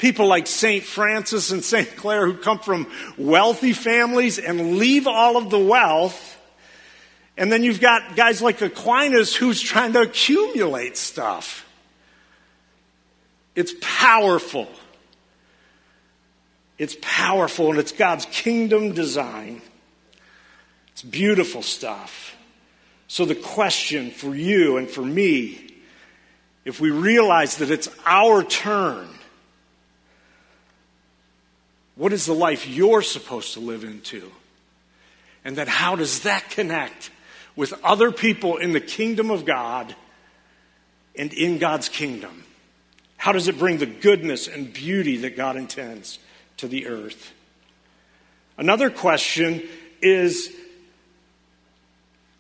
people 0.03 0.27
like 0.27 0.49
St. 0.49 0.83
Francis 0.83 1.53
and 1.53 1.63
St. 1.63 1.97
Clare 1.97 2.27
who 2.27 2.37
come 2.37 2.59
from 2.59 2.91
wealthy 3.17 3.73
families 3.73 4.37
and 4.37 4.79
leave 4.79 5.07
all 5.07 5.37
of 5.37 5.49
the 5.49 5.61
wealth. 5.61 6.41
And 7.37 7.53
then 7.53 7.63
you've 7.63 7.81
got 7.81 8.17
guys 8.17 8.43
like 8.43 8.61
Aquinas 8.61 9.33
who's 9.37 9.61
trying 9.61 9.93
to 9.93 10.01
accumulate 10.01 10.97
stuff. 10.97 11.65
It's 13.55 13.75
powerful. 13.81 14.67
It's 16.79 16.97
powerful 17.01 17.71
and 17.71 17.79
it's 17.79 17.93
God's 17.93 18.25
kingdom 18.25 18.95
design. 18.95 19.63
It's 20.89 21.03
beautiful 21.03 21.63
stuff. 21.63 22.35
So, 23.07 23.25
the 23.25 23.37
question 23.37 24.11
for 24.11 24.35
you 24.35 24.79
and 24.79 24.91
for 24.91 25.03
me, 25.03 25.77
if 26.65 26.81
we 26.81 26.91
realize 26.91 27.59
that 27.59 27.71
it's 27.71 27.89
our 28.05 28.43
turn 28.43 29.09
what 31.95 32.13
is 32.13 32.27
the 32.27 32.35
life 32.35 32.67
you're 32.67 33.03
supposed 33.03 33.55
to 33.55 33.61
live 33.61 33.85
into? 33.85 34.31
And 35.45 35.57
then 35.57 35.67
how 35.67 35.97
does 35.97 36.21
that 36.21 36.51
connect 36.51 37.11
with 37.57 37.73
other 37.85 38.13
people 38.13 38.57
in 38.57 38.73
the 38.73 38.81
kingdom 38.81 39.31
of 39.31 39.45
God 39.45 39.95
and 41.17 41.33
in 41.33 41.59
God's 41.59 41.89
kingdom? 41.89 42.45
How 43.17 43.33
does 43.33 43.49
it 43.49 43.59
bring 43.59 43.79
the 43.79 43.87
goodness 43.87 44.49
and 44.49 44.73
beauty 44.73 45.19
that 45.19 45.37
God 45.37 45.57
intends 45.57 46.19
to 46.59 46.69
the 46.69 46.87
earth? 46.87 47.33
Another 48.57 48.91
question 48.91 49.63
is 50.01 50.53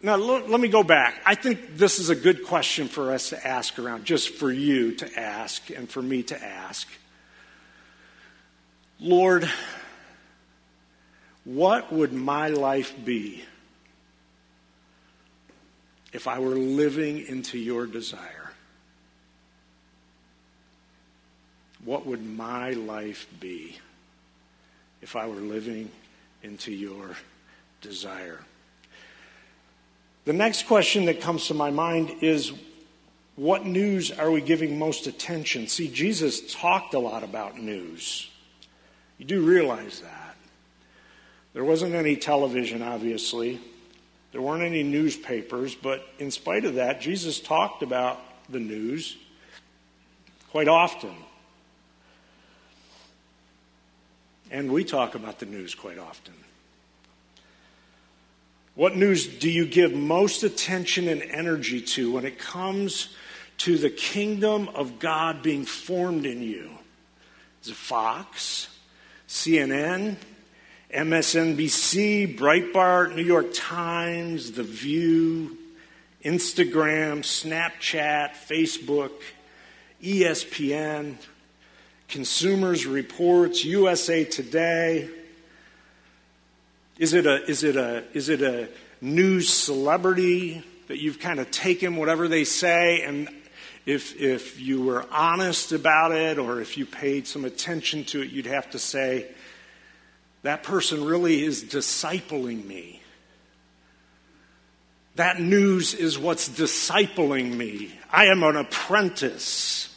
now 0.04 0.16
let 0.16 0.60
me 0.60 0.66
go 0.66 0.82
back. 0.82 1.22
I 1.24 1.36
think 1.36 1.76
this 1.76 2.00
is 2.00 2.10
a 2.10 2.16
good 2.16 2.44
question 2.44 2.88
for 2.88 3.12
us 3.12 3.28
to 3.28 3.46
ask 3.46 3.78
around, 3.78 4.04
just 4.04 4.30
for 4.30 4.50
you 4.50 4.96
to 4.96 5.20
ask 5.20 5.70
and 5.70 5.88
for 5.88 6.02
me 6.02 6.24
to 6.24 6.44
ask. 6.44 6.88
Lord, 9.02 9.50
what 11.42 11.92
would 11.92 12.12
my 12.12 12.50
life 12.50 12.94
be 13.04 13.42
if 16.12 16.28
I 16.28 16.38
were 16.38 16.54
living 16.54 17.26
into 17.26 17.58
your 17.58 17.86
desire? 17.86 18.52
What 21.84 22.06
would 22.06 22.24
my 22.24 22.70
life 22.70 23.26
be 23.40 23.76
if 25.00 25.16
I 25.16 25.26
were 25.26 25.34
living 25.34 25.90
into 26.44 26.70
your 26.70 27.16
desire? 27.80 28.38
The 30.26 30.32
next 30.32 30.68
question 30.68 31.06
that 31.06 31.20
comes 31.20 31.48
to 31.48 31.54
my 31.54 31.70
mind 31.70 32.12
is 32.20 32.52
what 33.34 33.66
news 33.66 34.12
are 34.12 34.30
we 34.30 34.40
giving 34.40 34.78
most 34.78 35.08
attention? 35.08 35.66
See, 35.66 35.88
Jesus 35.88 36.54
talked 36.54 36.94
a 36.94 37.00
lot 37.00 37.24
about 37.24 37.58
news. 37.58 38.28
You 39.18 39.25
do 39.25 39.42
realize 39.42 40.01
that. 40.01 40.37
There 41.55 41.64
wasn't 41.64 41.94
any 41.94 42.16
television, 42.16 42.83
obviously. 42.83 43.61
There 44.33 44.40
weren't 44.40 44.62
any 44.62 44.83
newspapers, 44.83 45.75
but 45.75 46.07
in 46.18 46.31
spite 46.31 46.64
of 46.64 46.75
that, 46.77 47.01
Jesus 47.01 47.38
talked 47.38 47.83
about 47.83 48.20
the 48.48 48.59
news 48.61 49.16
quite 50.51 50.68
often. 50.68 51.14
And 54.51 54.72
we 54.72 54.85
talk 54.85 55.14
about 55.14 55.38
the 55.38 55.46
news 55.46 55.75
quite 55.75 55.98
often. 55.98 56.35
What 58.75 58.96
news 58.96 59.27
do 59.27 59.51
you 59.51 59.66
give 59.66 59.92
most 59.92 60.42
attention 60.42 61.09
and 61.09 61.22
energy 61.22 61.83
to 61.83 62.12
when 62.12 62.25
it 62.25 62.38
comes 62.38 63.14
to 63.59 63.77
the 63.77 63.90
kingdom 63.90 64.68
of 64.68 64.98
God 64.98 65.42
being 65.42 65.64
formed 65.64 66.25
in 66.25 66.42
you? 66.42 66.70
Is 67.62 67.68
it 67.68 67.77
Fox? 67.77 68.68
CNN, 69.33 70.16
MSNBC, 70.95 72.37
Breitbart, 72.38 73.16
New 73.16 73.25
York 73.25 73.47
Times, 73.55 74.53
The 74.53 74.62
View, 74.62 75.57
Instagram, 76.23 77.23
Snapchat, 77.23 78.33
Facebook, 78.35 79.12
ESPN, 80.03 81.16
Consumers 82.09 82.85
Reports, 82.85 83.64
USA 83.64 84.23
Today. 84.23 85.09
Is 86.99 87.14
it 87.14 87.25
a, 87.25 87.42
is 87.51 87.64
it 87.64 87.77
a, 87.77 88.05
is 88.12 88.29
it 88.29 88.42
a 88.42 88.68
news 89.01 89.49
celebrity 89.49 90.62
that 90.88 90.99
you've 90.99 91.21
kind 91.21 91.40
of 91.40 91.51
taken 91.51 91.97
whatever 91.97 92.29
they 92.29 92.45
say 92.45 93.01
and 93.01 93.31
if, 93.85 94.21
if 94.21 94.61
you 94.61 94.83
were 94.83 95.05
honest 95.11 95.73
about 95.73 96.12
it 96.12 96.38
or 96.38 96.61
if 96.61 96.79
you 96.79 96.87
paid 96.87 97.27
some 97.27 97.45
attention 97.45 98.05
to 98.05 98.23
it, 98.23 98.31
you'd 98.31 98.47
have 98.47 98.71
to 98.71 98.79
say, 98.79 99.29
that 100.42 100.62
person 100.62 101.05
really 101.05 101.42
is 101.45 101.64
discipling 101.64 102.64
me. 102.64 103.01
That 105.16 105.40
news 105.40 105.95
is 105.95 106.18
what's 106.18 106.49
discipling 106.49 107.55
me. 107.55 107.92
I 108.11 108.27
am 108.27 108.42
an 108.42 108.57
apprentice 108.57 109.95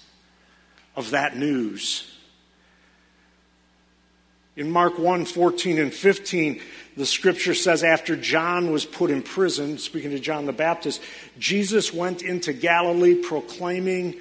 of 0.95 1.11
that 1.11 1.37
news. 1.37 2.11
In 4.55 4.71
Mark 4.71 4.99
1 4.99 5.25
14 5.25 5.79
and 5.79 5.93
15, 5.93 6.61
the 6.97 7.05
scripture 7.05 7.53
says, 7.53 7.83
after 7.83 8.15
John 8.15 8.71
was 8.71 8.85
put 8.85 9.11
in 9.11 9.21
prison, 9.21 9.77
speaking 9.77 10.11
to 10.11 10.19
John 10.19 10.45
the 10.45 10.53
Baptist, 10.53 11.01
Jesus 11.37 11.93
went 11.93 12.21
into 12.21 12.53
Galilee 12.53 13.15
proclaiming 13.15 14.15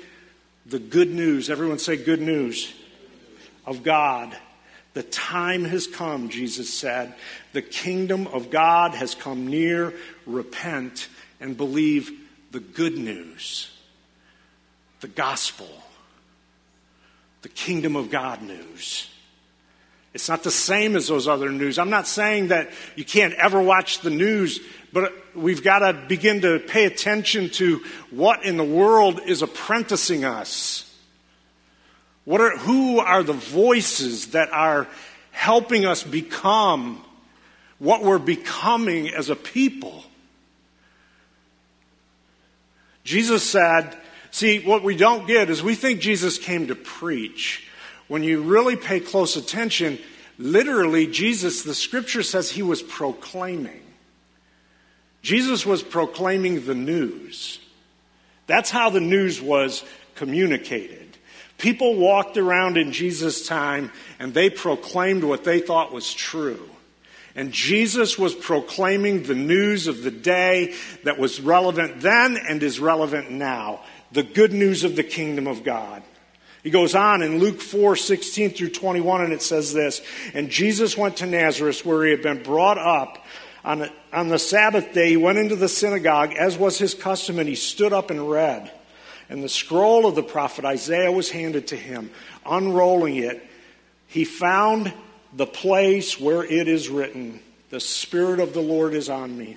the 0.66 0.78
good 0.78 1.10
news. 1.12 1.50
Everyone 1.50 1.78
say, 1.78 1.96
good 1.96 2.20
news 2.20 2.74
of 3.64 3.82
God. 3.82 4.36
The 4.94 5.02
time 5.02 5.64
has 5.64 5.86
come, 5.86 6.28
Jesus 6.28 6.72
said. 6.72 7.14
The 7.52 7.62
kingdom 7.62 8.26
of 8.28 8.50
God 8.50 8.92
has 8.94 9.14
come 9.14 9.46
near. 9.46 9.94
Repent 10.26 11.08
and 11.40 11.56
believe 11.56 12.12
the 12.52 12.60
good 12.60 12.96
news, 12.96 13.70
the 15.00 15.08
gospel, 15.08 15.68
the 17.42 17.48
kingdom 17.48 17.96
of 17.96 18.10
God 18.10 18.42
news. 18.42 19.10
It's 20.14 20.28
not 20.28 20.44
the 20.44 20.50
same 20.50 20.94
as 20.94 21.08
those 21.08 21.26
other 21.26 21.50
news. 21.50 21.76
I'm 21.76 21.90
not 21.90 22.06
saying 22.06 22.48
that 22.48 22.70
you 22.94 23.04
can't 23.04 23.34
ever 23.34 23.60
watch 23.60 24.00
the 24.00 24.10
news, 24.10 24.60
but 24.92 25.12
we've 25.34 25.64
got 25.64 25.80
to 25.80 25.92
begin 25.92 26.42
to 26.42 26.60
pay 26.60 26.84
attention 26.84 27.50
to 27.50 27.82
what 28.10 28.44
in 28.44 28.56
the 28.56 28.64
world 28.64 29.20
is 29.26 29.42
apprenticing 29.42 30.24
us. 30.24 30.88
What 32.24 32.40
are, 32.40 32.56
who 32.56 33.00
are 33.00 33.24
the 33.24 33.32
voices 33.32 34.28
that 34.28 34.52
are 34.52 34.86
helping 35.32 35.84
us 35.84 36.04
become 36.04 37.04
what 37.80 38.04
we're 38.04 38.18
becoming 38.20 39.08
as 39.08 39.30
a 39.30 39.36
people? 39.36 40.04
Jesus 43.02 43.42
said, 43.42 43.96
see, 44.30 44.60
what 44.60 44.84
we 44.84 44.96
don't 44.96 45.26
get 45.26 45.50
is 45.50 45.60
we 45.60 45.74
think 45.74 46.00
Jesus 46.00 46.38
came 46.38 46.68
to 46.68 46.76
preach 46.76 47.68
when 48.08 48.22
you 48.22 48.42
really 48.42 48.76
pay 48.76 49.00
close 49.00 49.36
attention, 49.36 49.98
literally, 50.38 51.06
Jesus, 51.06 51.62
the 51.62 51.74
scripture 51.74 52.22
says 52.22 52.50
he 52.50 52.62
was 52.62 52.82
proclaiming. 52.82 53.80
Jesus 55.22 55.64
was 55.64 55.82
proclaiming 55.82 56.66
the 56.66 56.74
news. 56.74 57.58
That's 58.46 58.70
how 58.70 58.90
the 58.90 59.00
news 59.00 59.40
was 59.40 59.84
communicated. 60.16 61.16
People 61.56 61.94
walked 61.94 62.36
around 62.36 62.76
in 62.76 62.92
Jesus' 62.92 63.46
time 63.46 63.90
and 64.18 64.34
they 64.34 64.50
proclaimed 64.50 65.24
what 65.24 65.44
they 65.44 65.60
thought 65.60 65.92
was 65.92 66.12
true. 66.12 66.68
And 67.34 67.52
Jesus 67.52 68.18
was 68.18 68.34
proclaiming 68.34 69.22
the 69.22 69.34
news 69.34 69.86
of 69.86 70.02
the 70.02 70.10
day 70.10 70.74
that 71.04 71.18
was 71.18 71.40
relevant 71.40 72.00
then 72.00 72.36
and 72.36 72.62
is 72.62 72.78
relevant 72.78 73.30
now 73.30 73.80
the 74.12 74.22
good 74.22 74.52
news 74.52 74.84
of 74.84 74.94
the 74.94 75.02
kingdom 75.02 75.46
of 75.46 75.64
God. 75.64 76.02
He 76.64 76.70
goes 76.70 76.94
on 76.94 77.22
in 77.22 77.38
Luke 77.38 77.60
4 77.60 77.94
16 77.94 78.50
through 78.50 78.70
21, 78.70 79.20
and 79.20 79.32
it 79.32 79.42
says 79.42 79.72
this 79.72 80.00
And 80.32 80.48
Jesus 80.48 80.96
went 80.96 81.18
to 81.18 81.26
Nazareth, 81.26 81.84
where 81.84 82.04
he 82.04 82.10
had 82.10 82.22
been 82.22 82.42
brought 82.42 82.78
up. 82.78 83.24
On, 83.64 83.88
on 84.12 84.28
the 84.28 84.38
Sabbath 84.38 84.92
day, 84.92 85.10
he 85.10 85.16
went 85.16 85.38
into 85.38 85.56
the 85.56 85.68
synagogue, 85.68 86.32
as 86.34 86.58
was 86.58 86.78
his 86.78 86.94
custom, 86.94 87.38
and 87.38 87.48
he 87.48 87.54
stood 87.54 87.92
up 87.92 88.10
and 88.10 88.28
read. 88.28 88.70
And 89.28 89.42
the 89.42 89.48
scroll 89.48 90.06
of 90.06 90.14
the 90.14 90.22
prophet 90.22 90.64
Isaiah 90.64 91.12
was 91.12 91.30
handed 91.30 91.68
to 91.68 91.76
him. 91.76 92.10
Unrolling 92.44 93.16
it, 93.16 93.42
he 94.06 94.24
found 94.24 94.92
the 95.32 95.46
place 95.46 96.20
where 96.20 96.44
it 96.44 96.68
is 96.68 96.88
written, 96.88 97.40
The 97.70 97.80
Spirit 97.80 98.40
of 98.40 98.52
the 98.52 98.60
Lord 98.60 98.94
is 98.94 99.08
on 99.08 99.36
me, 99.36 99.56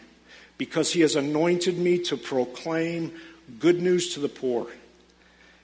because 0.58 0.92
he 0.92 1.02
has 1.02 1.16
anointed 1.16 1.78
me 1.78 2.00
to 2.04 2.18
proclaim 2.18 3.14
good 3.60 3.82
news 3.82 4.14
to 4.14 4.20
the 4.20 4.30
poor. 4.30 4.68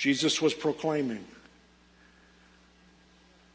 Jesus 0.00 0.40
was 0.40 0.54
proclaiming. 0.54 1.22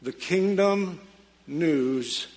The 0.00 0.12
kingdom 0.12 1.00
news 1.44 2.28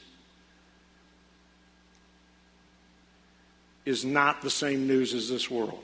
is 3.86 4.04
not 4.04 4.42
the 4.42 4.50
same 4.50 4.88
news 4.88 5.14
as 5.14 5.30
this 5.30 5.52
world. 5.52 5.84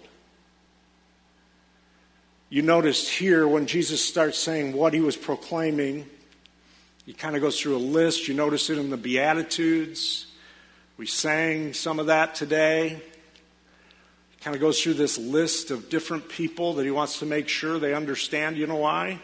You 2.49 2.63
noticed 2.63 3.11
here 3.11 3.47
when 3.47 3.67
Jesus 3.67 4.03
starts 4.03 4.39
saying 4.39 4.73
what 4.73 4.95
he 4.95 5.01
was 5.01 5.15
proclaiming, 5.15 6.09
he 7.05 7.13
kind 7.13 7.35
of 7.35 7.43
goes 7.43 7.61
through 7.61 7.75
a 7.75 7.77
list. 7.77 8.27
You 8.27 8.33
notice 8.33 8.71
it 8.71 8.79
in 8.79 8.89
the 8.89 8.97
Beatitudes. 8.97 10.25
We 10.97 11.05
sang 11.05 11.73
some 11.73 11.99
of 11.99 12.07
that 12.07 12.33
today 12.33 13.03
kind 14.45 14.53
of 14.53 14.61
goes 14.61 14.79
through 14.79 14.93
this 14.93 15.17
list 15.17 15.71
of 15.71 15.89
different 15.89 16.29
people 16.29 16.75
that 16.75 16.85
he 16.85 16.91
wants 16.91 17.17
to 17.17 17.25
make 17.25 17.47
sure 17.47 17.79
they 17.79 17.95
understand. 17.95 18.57
You 18.57 18.67
know 18.67 18.75
why? 18.75 19.19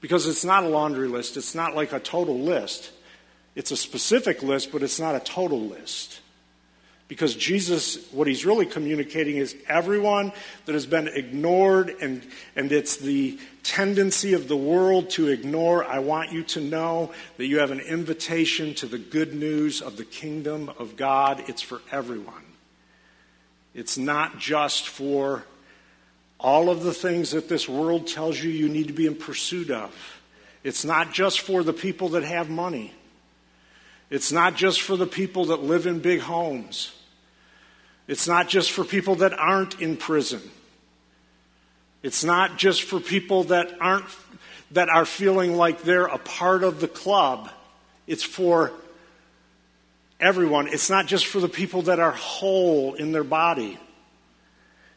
Because 0.00 0.26
it's 0.26 0.42
not 0.42 0.64
a 0.64 0.68
laundry 0.68 1.06
list, 1.06 1.36
it's 1.36 1.54
not 1.54 1.76
like 1.76 1.92
a 1.92 2.00
total 2.00 2.38
list. 2.38 2.92
It's 3.54 3.72
a 3.72 3.76
specific 3.76 4.42
list, 4.42 4.72
but 4.72 4.82
it's 4.82 4.98
not 4.98 5.16
a 5.16 5.20
total 5.20 5.60
list. 5.60 6.20
Because 7.08 7.34
Jesus, 7.34 8.10
what 8.10 8.26
he's 8.26 8.46
really 8.46 8.64
communicating 8.64 9.36
is 9.36 9.54
everyone 9.68 10.32
that 10.64 10.72
has 10.72 10.86
been 10.86 11.06
ignored, 11.08 11.94
and, 12.00 12.26
and 12.56 12.72
it's 12.72 12.96
the 12.96 13.38
tendency 13.62 14.32
of 14.32 14.48
the 14.48 14.56
world 14.56 15.10
to 15.10 15.28
ignore. 15.28 15.84
I 15.84 15.98
want 15.98 16.32
you 16.32 16.42
to 16.44 16.62
know 16.62 17.12
that 17.36 17.44
you 17.44 17.58
have 17.58 17.70
an 17.70 17.80
invitation 17.80 18.72
to 18.76 18.86
the 18.86 18.96
good 18.96 19.34
news 19.34 19.82
of 19.82 19.98
the 19.98 20.06
kingdom 20.06 20.70
of 20.78 20.96
God. 20.96 21.44
It's 21.48 21.60
for 21.60 21.82
everyone. 21.92 22.49
It's 23.74 23.96
not 23.96 24.38
just 24.38 24.88
for 24.88 25.44
all 26.38 26.70
of 26.70 26.82
the 26.82 26.94
things 26.94 27.32
that 27.32 27.48
this 27.48 27.68
world 27.68 28.06
tells 28.06 28.42
you 28.42 28.50
you 28.50 28.68
need 28.68 28.88
to 28.88 28.92
be 28.92 29.06
in 29.06 29.14
pursuit 29.14 29.70
of. 29.70 29.94
It's 30.64 30.84
not 30.84 31.12
just 31.12 31.40
for 31.40 31.62
the 31.62 31.72
people 31.72 32.10
that 32.10 32.24
have 32.24 32.50
money. 32.50 32.92
It's 34.10 34.32
not 34.32 34.56
just 34.56 34.82
for 34.82 34.96
the 34.96 35.06
people 35.06 35.46
that 35.46 35.62
live 35.62 35.86
in 35.86 36.00
big 36.00 36.20
homes. 36.20 36.92
It's 38.08 38.26
not 38.26 38.48
just 38.48 38.72
for 38.72 38.84
people 38.84 39.16
that 39.16 39.32
aren't 39.32 39.80
in 39.80 39.96
prison. 39.96 40.42
It's 42.02 42.24
not 42.24 42.58
just 42.58 42.82
for 42.82 42.98
people 42.98 43.44
that 43.44 43.80
aren't 43.80 44.06
that 44.72 44.88
are 44.88 45.04
feeling 45.04 45.56
like 45.56 45.82
they're 45.82 46.06
a 46.06 46.18
part 46.18 46.62
of 46.62 46.80
the 46.80 46.88
club. 46.88 47.50
It's 48.06 48.22
for 48.22 48.72
everyone. 50.20 50.68
It's 50.68 50.90
not 50.90 51.06
just 51.06 51.26
for 51.26 51.40
the 51.40 51.48
people 51.48 51.82
that 51.82 51.98
are 51.98 52.12
whole 52.12 52.94
in 52.94 53.12
their 53.12 53.24
body, 53.24 53.78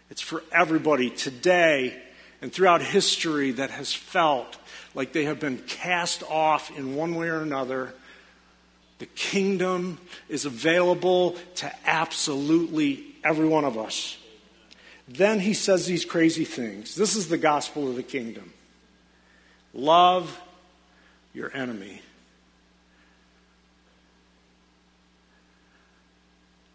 it's 0.10 0.22
for 0.22 0.44
everybody 0.52 1.10
today 1.10 2.00
and 2.42 2.52
throughout 2.52 2.82
history 2.82 3.52
that 3.52 3.72
has 3.72 3.94
felt 3.94 4.58
like 4.94 5.14
they 5.14 5.24
have 5.24 5.40
been 5.40 5.58
cast 5.60 6.24
off 6.24 6.78
in 6.78 6.96
one 6.96 7.16
way 7.16 7.30
or 7.30 7.42
another. 7.42 7.94
The 9.00 9.06
kingdom 9.08 9.98
is 10.30 10.46
available 10.46 11.38
to 11.56 11.72
absolutely 11.86 13.06
every 13.24 13.48
one 13.48 13.66
of 13.66 13.78
us. 13.78 14.18
Then 15.08 15.40
he 15.40 15.54
says 15.54 15.86
these 15.86 16.06
crazy 16.06 16.46
things. 16.46 16.96
This 16.96 17.16
is 17.16 17.28
the 17.28 17.38
gospel 17.38 17.90
of 17.90 17.96
the 17.96 18.04
kingdom. 18.04 18.54
Love 19.74 20.40
your 21.34 21.56
enemy. 21.56 22.02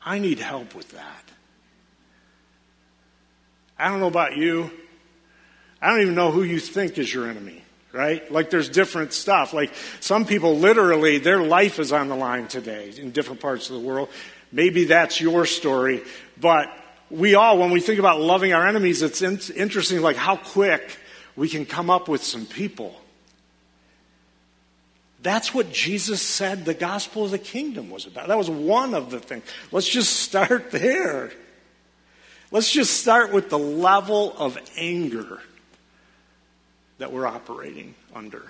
I 0.08 0.20
need 0.20 0.38
help 0.38 0.74
with 0.74 0.92
that. 0.92 1.24
I 3.78 3.90
don't 3.90 4.00
know 4.00 4.06
about 4.06 4.38
you. 4.38 4.70
I 5.82 5.90
don't 5.90 6.00
even 6.00 6.14
know 6.14 6.30
who 6.30 6.44
you 6.44 6.60
think 6.60 6.96
is 6.96 7.12
your 7.12 7.28
enemy, 7.28 7.62
right? 7.92 8.32
Like 8.32 8.48
there's 8.48 8.70
different 8.70 9.12
stuff. 9.12 9.52
Like 9.52 9.70
some 10.00 10.24
people 10.24 10.56
literally, 10.56 11.18
their 11.18 11.42
life 11.42 11.78
is 11.78 11.92
on 11.92 12.08
the 12.08 12.16
line 12.16 12.48
today 12.48 12.90
in 12.96 13.10
different 13.10 13.42
parts 13.42 13.68
of 13.68 13.74
the 13.74 13.86
world. 13.86 14.08
Maybe 14.50 14.86
that's 14.86 15.20
your 15.20 15.44
story, 15.44 16.02
but 16.40 16.70
we 17.10 17.34
all, 17.34 17.58
when 17.58 17.70
we 17.70 17.80
think 17.80 17.98
about 17.98 18.18
loving 18.18 18.54
our 18.54 18.66
enemies, 18.66 19.02
it's 19.02 19.20
in- 19.20 19.40
interesting 19.56 20.00
like 20.00 20.16
how 20.16 20.36
quick 20.36 20.96
we 21.36 21.50
can 21.50 21.66
come 21.66 21.90
up 21.90 22.08
with 22.08 22.24
some 22.24 22.46
people. 22.46 22.98
That's 25.20 25.52
what 25.52 25.72
Jesus 25.72 26.22
said 26.22 26.64
the 26.64 26.74
gospel 26.74 27.24
of 27.24 27.32
the 27.32 27.38
kingdom 27.38 27.90
was 27.90 28.06
about. 28.06 28.28
That 28.28 28.38
was 28.38 28.48
one 28.48 28.94
of 28.94 29.10
the 29.10 29.18
things. 29.18 29.42
Let's 29.72 29.88
just 29.88 30.20
start 30.20 30.70
there. 30.70 31.32
Let's 32.50 32.70
just 32.70 33.00
start 33.00 33.32
with 33.32 33.50
the 33.50 33.58
level 33.58 34.34
of 34.38 34.58
anger 34.76 35.40
that 36.98 37.12
we're 37.12 37.26
operating 37.26 37.94
under. 38.14 38.42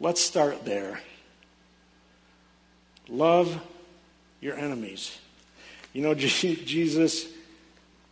Let's 0.00 0.20
start 0.20 0.64
there. 0.64 1.00
Love 3.08 3.62
your 4.40 4.56
enemies. 4.56 5.18
You 5.92 6.02
know, 6.02 6.14
Jesus, 6.14 7.26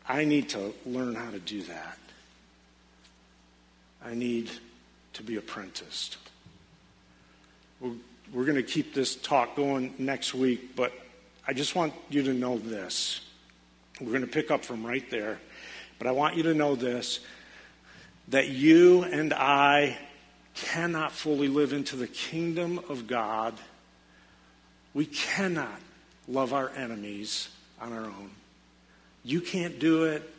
I 0.08 0.24
need 0.24 0.50
to 0.50 0.74
learn 0.86 1.14
how 1.14 1.30
to 1.30 1.38
do 1.38 1.62
that. 1.62 1.98
I 4.04 4.14
need 4.14 4.50
to 5.14 5.22
be 5.22 5.36
apprenticed. 5.36 6.18
We're, 7.80 7.92
we're 8.32 8.44
going 8.44 8.56
to 8.56 8.62
keep 8.62 8.94
this 8.94 9.16
talk 9.16 9.56
going 9.56 9.94
next 9.98 10.34
week, 10.34 10.76
but 10.76 10.92
I 11.46 11.52
just 11.52 11.74
want 11.74 11.92
you 12.08 12.22
to 12.24 12.34
know 12.34 12.58
this. 12.58 13.20
We're 14.00 14.08
going 14.08 14.22
to 14.22 14.26
pick 14.26 14.50
up 14.50 14.64
from 14.64 14.84
right 14.84 15.08
there, 15.10 15.38
but 15.98 16.06
I 16.06 16.12
want 16.12 16.36
you 16.36 16.42
to 16.44 16.54
know 16.54 16.74
this 16.74 17.20
that 18.28 18.48
you 18.48 19.02
and 19.02 19.34
I 19.34 19.98
cannot 20.54 21.12
fully 21.12 21.48
live 21.48 21.72
into 21.72 21.96
the 21.96 22.06
kingdom 22.06 22.80
of 22.88 23.06
God. 23.06 23.54
We 24.94 25.06
cannot 25.06 25.80
love 26.26 26.54
our 26.54 26.70
enemies 26.70 27.48
on 27.80 27.92
our 27.92 28.04
own. 28.04 28.30
You 29.24 29.40
can't 29.40 29.78
do 29.78 30.04
it. 30.04 30.33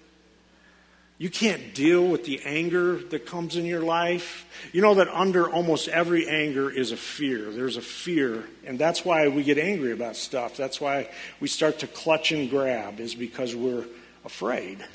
You 1.18 1.30
can't 1.30 1.74
deal 1.74 2.06
with 2.06 2.26
the 2.26 2.42
anger 2.44 2.98
that 2.98 3.26
comes 3.26 3.56
in 3.56 3.66
your 3.66 3.82
life. 3.82 4.46
You 4.74 4.82
know 4.82 4.96
that 4.96 5.08
under 5.08 5.50
almost 5.50 5.88
every 5.88 6.28
anger 6.28 6.70
is 6.70 6.92
a 6.92 6.98
fear. 6.98 7.52
There's 7.52 7.78
a 7.78 7.82
fear, 7.82 8.44
and 8.66 8.78
that's 8.78 9.06
why 9.06 9.30
we 9.30 9.44
get 9.44 9.58
angry 9.58 9.94
about 9.94 10.18
stuff. 10.18 10.58
That's 10.58 10.82
why 10.82 11.10
we 11.40 11.48
start 11.48 11.80
to 11.80 11.88
clutch 11.88 12.34
and 12.34 12.50
grab, 12.50 13.00
is 13.00 13.16
because 13.16 13.56
we're 13.56 13.86
afraid. 14.26 14.86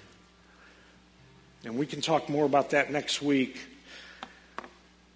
And 1.65 1.79
we 1.79 1.87
can 1.87 2.03
talk 2.03 2.29
more 2.29 2.45
about 2.45 2.71
that 2.71 2.93
next 2.93 3.23
week. 3.23 3.59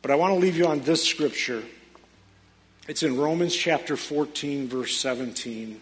But 0.00 0.10
I 0.10 0.14
want 0.14 0.32
to 0.32 0.38
leave 0.38 0.56
you 0.56 0.66
on 0.66 0.80
this 0.80 1.04
scripture. 1.04 1.62
It's 2.88 3.02
in 3.02 3.18
Romans 3.18 3.54
chapter 3.54 3.96
14, 3.96 4.68
verse 4.68 4.96
17. 4.96 5.80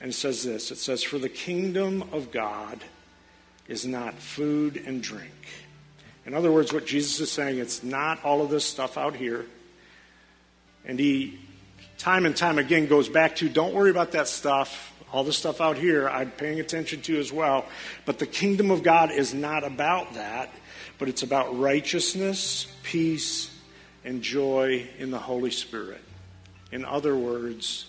And 0.00 0.10
it 0.10 0.14
says 0.14 0.42
this 0.42 0.72
it 0.72 0.78
says, 0.78 1.04
For 1.04 1.18
the 1.18 1.28
kingdom 1.28 2.02
of 2.12 2.32
God 2.32 2.80
is 3.68 3.86
not 3.86 4.14
food 4.14 4.82
and 4.86 5.02
drink. 5.02 5.32
In 6.24 6.34
other 6.34 6.50
words, 6.50 6.72
what 6.72 6.86
Jesus 6.86 7.20
is 7.20 7.30
saying, 7.30 7.58
it's 7.58 7.82
not 7.82 8.24
all 8.24 8.42
of 8.42 8.50
this 8.50 8.64
stuff 8.64 8.98
out 8.98 9.14
here. 9.14 9.46
And 10.84 10.98
he, 10.98 11.38
time 11.98 12.26
and 12.26 12.36
time 12.36 12.58
again, 12.58 12.86
goes 12.86 13.08
back 13.08 13.36
to 13.36 13.48
don't 13.48 13.74
worry 13.74 13.90
about 13.90 14.12
that 14.12 14.28
stuff. 14.28 14.92
All 15.12 15.22
the 15.22 15.32
stuff 15.32 15.60
out 15.60 15.76
here, 15.76 16.08
I'm 16.08 16.32
paying 16.32 16.58
attention 16.58 17.00
to 17.02 17.18
as 17.18 17.32
well. 17.32 17.64
But 18.04 18.18
the 18.18 18.26
kingdom 18.26 18.72
of 18.72 18.82
God 18.82 19.12
is 19.12 19.32
not 19.32 19.62
about 19.62 20.14
that, 20.14 20.52
but 20.98 21.08
it's 21.08 21.22
about 21.22 21.58
righteousness, 21.58 22.66
peace, 22.82 23.56
and 24.04 24.20
joy 24.20 24.86
in 24.98 25.12
the 25.12 25.18
Holy 25.18 25.52
Spirit. 25.52 26.02
In 26.72 26.84
other 26.84 27.16
words, 27.16 27.86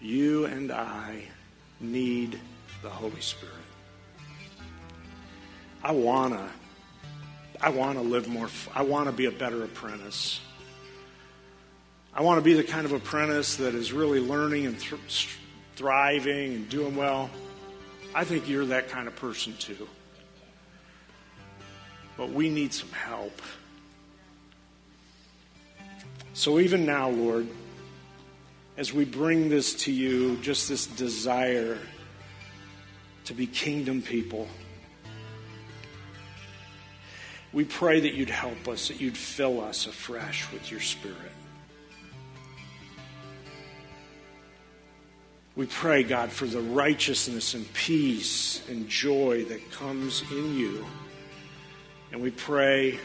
you 0.00 0.46
and 0.46 0.72
I 0.72 1.22
need 1.80 2.38
the 2.82 2.90
Holy 2.90 3.20
Spirit. 3.20 3.54
I 5.82 5.92
want 5.92 6.34
to 6.34 6.48
I 7.60 7.70
want 7.70 7.98
to 7.98 8.02
live 8.02 8.28
more 8.28 8.48
I 8.74 8.82
want 8.82 9.06
to 9.06 9.12
be 9.12 9.26
a 9.26 9.30
better 9.30 9.64
apprentice. 9.64 10.40
I 12.14 12.22
want 12.22 12.38
to 12.38 12.42
be 12.42 12.54
the 12.54 12.64
kind 12.64 12.84
of 12.84 12.92
apprentice 12.92 13.56
that 13.56 13.74
is 13.74 13.92
really 13.92 14.18
learning 14.18 14.66
and 14.66 14.78
th- 14.78 15.38
thriving 15.76 16.54
and 16.54 16.68
doing 16.68 16.96
well. 16.96 17.30
I 18.14 18.24
think 18.24 18.48
you're 18.48 18.66
that 18.66 18.88
kind 18.88 19.06
of 19.06 19.14
person 19.16 19.54
too. 19.58 19.88
But 22.16 22.30
we 22.30 22.48
need 22.48 22.74
some 22.74 22.90
help. 22.90 23.40
So 26.32 26.58
even 26.58 26.84
now, 26.86 27.10
Lord, 27.10 27.46
as 28.76 28.92
we 28.92 29.04
bring 29.04 29.48
this 29.48 29.74
to 29.84 29.92
you, 29.92 30.36
just 30.38 30.68
this 30.68 30.86
desire 30.86 31.78
to 33.24 33.34
be 33.34 33.46
kingdom 33.46 34.02
people. 34.02 34.48
We 37.52 37.64
pray 37.64 38.00
that 38.00 38.14
you'd 38.14 38.30
help 38.30 38.68
us, 38.68 38.88
that 38.88 39.00
you'd 39.00 39.16
fill 39.16 39.60
us 39.60 39.86
afresh 39.86 40.50
with 40.52 40.70
your 40.70 40.80
Spirit. 40.80 41.16
We 45.56 45.66
pray, 45.66 46.04
God, 46.04 46.30
for 46.30 46.46
the 46.46 46.60
righteousness 46.60 47.54
and 47.54 47.72
peace 47.72 48.62
and 48.68 48.88
joy 48.88 49.44
that 49.44 49.72
comes 49.72 50.22
in 50.30 50.56
you. 50.56 50.86
And 52.12 52.22
we 52.22 52.30
pray 52.30 52.98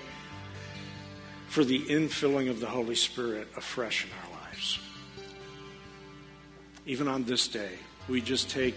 for 1.48 1.64
the 1.64 1.80
infilling 1.80 2.50
of 2.50 2.60
the 2.60 2.68
Holy 2.68 2.96
Spirit 2.96 3.48
afresh 3.56 4.06
in 4.06 4.12
our 4.12 4.40
lives 4.40 4.80
even 6.86 7.08
on 7.08 7.24
this 7.24 7.48
day, 7.48 7.72
we 8.10 8.22
just 8.22 8.50
take 8.50 8.76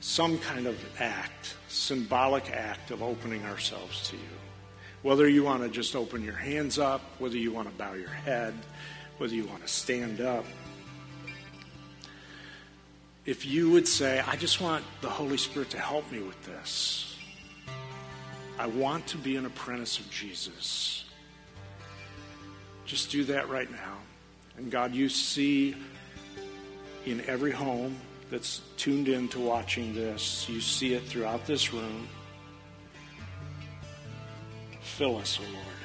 some 0.00 0.38
kind 0.38 0.66
of 0.66 0.76
act, 1.00 1.54
symbolic 1.68 2.50
act 2.50 2.90
of 2.90 3.02
opening 3.02 3.44
ourselves 3.44 4.08
to 4.08 4.16
you. 4.16 4.22
Whether 5.02 5.28
you 5.28 5.42
want 5.42 5.62
to 5.62 5.68
just 5.68 5.96
open 5.96 6.22
your 6.22 6.34
hands 6.34 6.78
up, 6.78 7.00
whether 7.18 7.36
you 7.36 7.52
want 7.52 7.68
to 7.68 7.74
bow 7.74 7.94
your 7.94 8.08
head, 8.08 8.54
whether 9.18 9.34
you 9.34 9.44
want 9.44 9.62
to 9.62 9.68
stand 9.68 10.20
up. 10.20 10.44
If 13.24 13.46
you 13.46 13.70
would 13.70 13.86
say, 13.86 14.22
I 14.26 14.36
just 14.36 14.60
want 14.60 14.84
the 15.00 15.08
Holy 15.08 15.36
Spirit 15.36 15.70
to 15.70 15.78
help 15.78 16.10
me 16.10 16.20
with 16.20 16.40
this, 16.44 17.16
I 18.58 18.66
want 18.66 19.06
to 19.08 19.16
be 19.16 19.36
an 19.36 19.46
apprentice 19.46 19.98
of 19.98 20.10
Jesus. 20.10 21.04
Just 22.84 23.10
do 23.10 23.24
that 23.24 23.48
right 23.48 23.70
now. 23.70 23.98
And 24.56 24.70
God, 24.70 24.94
you 24.94 25.08
see 25.08 25.74
in 27.06 27.20
every 27.26 27.50
home 27.50 27.96
that's 28.30 28.60
tuned 28.76 29.08
in 29.08 29.28
to 29.28 29.40
watching 29.40 29.94
this. 29.94 30.48
You 30.48 30.60
see 30.60 30.94
it 30.94 31.02
throughout 31.04 31.46
this 31.46 31.72
room. 31.72 32.08
Fill 34.96 35.16
us, 35.16 35.38
O 35.40 35.42
Lord. 35.54 35.82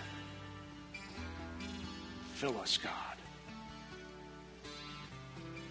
Fill 2.35 2.59
us, 2.59 2.77
God, 2.77 3.15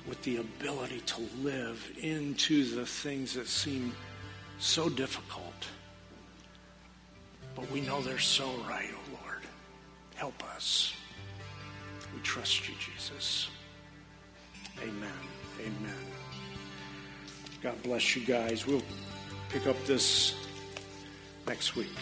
with 0.08 0.22
the 0.22 0.38
ability 0.38 1.00
to 1.00 1.20
live 1.42 1.86
into 2.00 2.64
the 2.74 2.86
things 2.86 3.34
that 3.34 3.46
seem 3.46 3.92
so 4.58 4.88
difficult. 4.88 5.68
But 7.54 7.70
we 7.70 7.82
know 7.82 8.00
they're 8.00 8.18
so 8.18 8.46
right, 8.66 8.88
O 8.90 9.20
Lord. 9.22 9.42
Help 10.14 10.42
us. 10.56 10.94
We 12.14 12.22
trust 12.22 12.66
you, 12.66 12.74
Jesus. 12.80 13.48
Amen. 14.82 15.12
Amen. 15.60 16.06
God 17.62 17.80
bless 17.82 18.16
you 18.16 18.24
guys. 18.24 18.66
We'll 18.66 18.82
pick 19.50 19.66
up 19.66 19.76
this 19.84 20.34
next 21.46 21.76
week. 21.76 21.92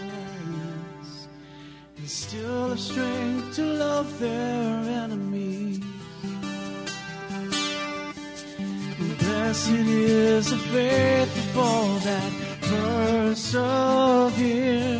and 1.97 2.09
still 2.09 2.69
have 2.69 2.79
strength 2.79 3.55
to 3.57 3.63
love 3.63 4.17
their 4.17 5.03
enemies. 5.03 5.79
Blessed 9.19 9.69
is 9.69 10.49
the 10.49 10.57
faithful 10.57 11.99
that 12.07 12.31
persevere. 13.29 14.99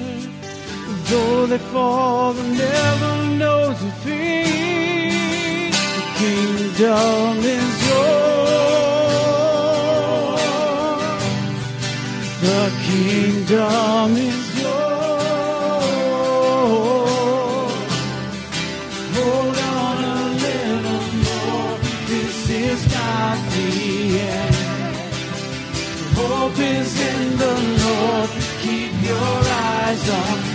Though 1.09 1.47
they 1.47 1.57
fall, 1.73 2.33
they'll 2.33 2.53
never 2.53 3.25
know 3.39 3.69
defeat. 3.69 5.73
The 5.97 6.03
kingdom 6.19 7.39
is 7.39 7.89
yours. 7.89 8.20
Kingdom. 13.51 14.15
is 14.15 14.61
yours. 14.61 14.71
Hold 19.15 19.57
on 19.57 19.97
a 20.03 20.21
little 20.45 21.05
more. 21.27 21.77
This 22.07 22.37
is 22.49 22.81
not 22.95 23.37
the 23.55 23.71
end. 24.19 24.55
Hope 26.15 26.59
is 26.59 26.91
in 27.11 27.37
the 27.37 27.55
Lord. 27.83 28.29
Keep 28.61 28.93
your 29.09 29.37
eyes 29.67 30.09
on 30.09 30.50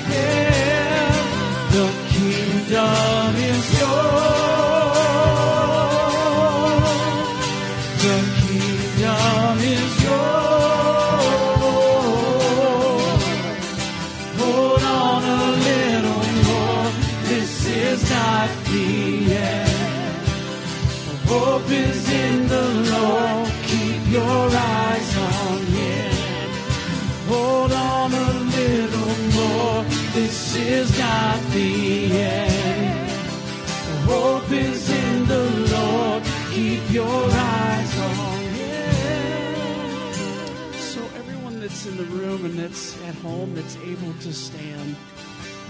home 43.27 43.55
that's 43.55 43.77
able 43.79 44.13
to 44.21 44.33
stand, 44.33 44.95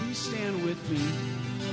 you 0.06 0.14
stand 0.14 0.62
with 0.64 0.90
me 0.90 1.00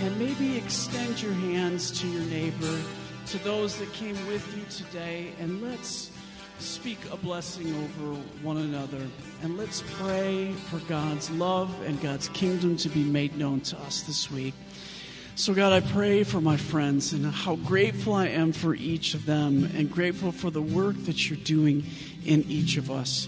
and 0.05 0.17
maybe 0.17 0.57
extend 0.57 1.21
your 1.21 1.33
hands 1.33 1.91
to 1.99 2.07
your 2.07 2.23
neighbor, 2.23 2.79
to 3.27 3.37
those 3.39 3.77
that 3.79 3.91
came 3.93 4.15
with 4.27 4.45
you 4.55 4.63
today, 4.69 5.33
and 5.39 5.61
let's 5.61 6.11
speak 6.59 6.99
a 7.11 7.17
blessing 7.17 7.67
over 7.75 8.19
one 8.41 8.57
another. 8.57 9.05
And 9.41 9.57
let's 9.57 9.83
pray 9.99 10.53
for 10.69 10.79
God's 10.87 11.29
love 11.31 11.69
and 11.85 11.99
God's 12.01 12.29
kingdom 12.29 12.77
to 12.77 12.89
be 12.89 13.03
made 13.03 13.37
known 13.37 13.59
to 13.61 13.77
us 13.79 14.03
this 14.03 14.31
week. 14.31 14.53
So, 15.35 15.53
God, 15.53 15.73
I 15.73 15.81
pray 15.81 16.23
for 16.23 16.39
my 16.39 16.57
friends 16.57 17.11
and 17.11 17.25
how 17.25 17.55
grateful 17.57 18.13
I 18.13 18.27
am 18.27 18.53
for 18.53 18.75
each 18.75 19.15
of 19.15 19.25
them 19.25 19.69
and 19.75 19.91
grateful 19.91 20.31
for 20.31 20.49
the 20.49 20.61
work 20.61 20.95
that 21.05 21.29
you're 21.29 21.39
doing 21.39 21.83
in 22.23 22.43
each 22.47 22.77
of 22.77 22.89
us. 22.91 23.27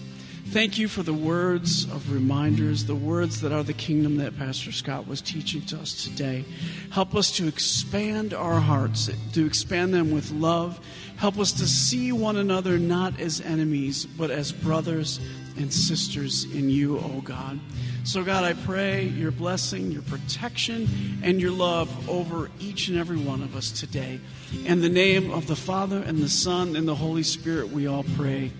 Thank 0.50 0.78
you 0.78 0.86
for 0.88 1.02
the 1.02 1.12
words 1.12 1.84
of 1.84 2.10
reminders, 2.10 2.84
the 2.84 2.94
words 2.94 3.40
that 3.40 3.52
are 3.52 3.64
the 3.64 3.72
kingdom 3.72 4.16
that 4.18 4.38
Pastor 4.38 4.70
Scott 4.70 5.06
was 5.06 5.20
teaching 5.20 5.60
to 5.62 5.76
us 5.76 6.04
today. 6.04 6.44
Help 6.90 7.14
us 7.14 7.32
to 7.32 7.48
expand 7.48 8.32
our 8.32 8.60
hearts, 8.60 9.10
to 9.32 9.44
expand 9.44 9.92
them 9.92 10.12
with 10.12 10.30
love. 10.30 10.80
Help 11.16 11.38
us 11.38 11.52
to 11.52 11.66
see 11.66 12.12
one 12.12 12.36
another 12.36 12.78
not 12.78 13.20
as 13.20 13.40
enemies, 13.40 14.06
but 14.06 14.30
as 14.30 14.52
brothers 14.52 15.20
and 15.58 15.70
sisters 15.72 16.44
in 16.44 16.70
you, 16.70 16.98
O 16.98 17.20
God. 17.22 17.58
So, 18.04 18.22
God, 18.22 18.44
I 18.44 18.52
pray 18.52 19.04
your 19.04 19.32
blessing, 19.32 19.90
your 19.90 20.02
protection, 20.02 20.88
and 21.22 21.40
your 21.40 21.50
love 21.50 22.08
over 22.08 22.50
each 22.60 22.88
and 22.88 22.96
every 22.96 23.18
one 23.18 23.42
of 23.42 23.56
us 23.56 23.72
today. 23.72 24.20
In 24.64 24.80
the 24.80 24.88
name 24.88 25.32
of 25.32 25.48
the 25.48 25.56
Father, 25.56 25.98
and 25.98 26.18
the 26.18 26.28
Son, 26.28 26.76
and 26.76 26.86
the 26.86 26.94
Holy 26.94 27.24
Spirit, 27.24 27.70
we 27.70 27.88
all 27.88 28.04
pray. 28.16 28.52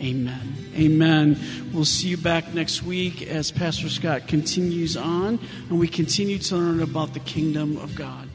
Amen. 0.00 0.54
Amen. 0.76 1.38
We'll 1.74 1.84
see 1.84 2.08
you 2.08 2.16
back 2.16 2.54
next 2.54 2.82
week 2.82 3.20
as 3.20 3.50
Pastor 3.50 3.90
Scott 3.90 4.26
continues 4.26 4.96
on 4.96 5.38
and 5.68 5.78
we 5.78 5.88
continue 5.88 6.38
to 6.38 6.56
learn 6.56 6.80
about 6.80 7.12
the 7.12 7.20
kingdom 7.20 7.76
of 7.76 7.94
God. 7.94 8.29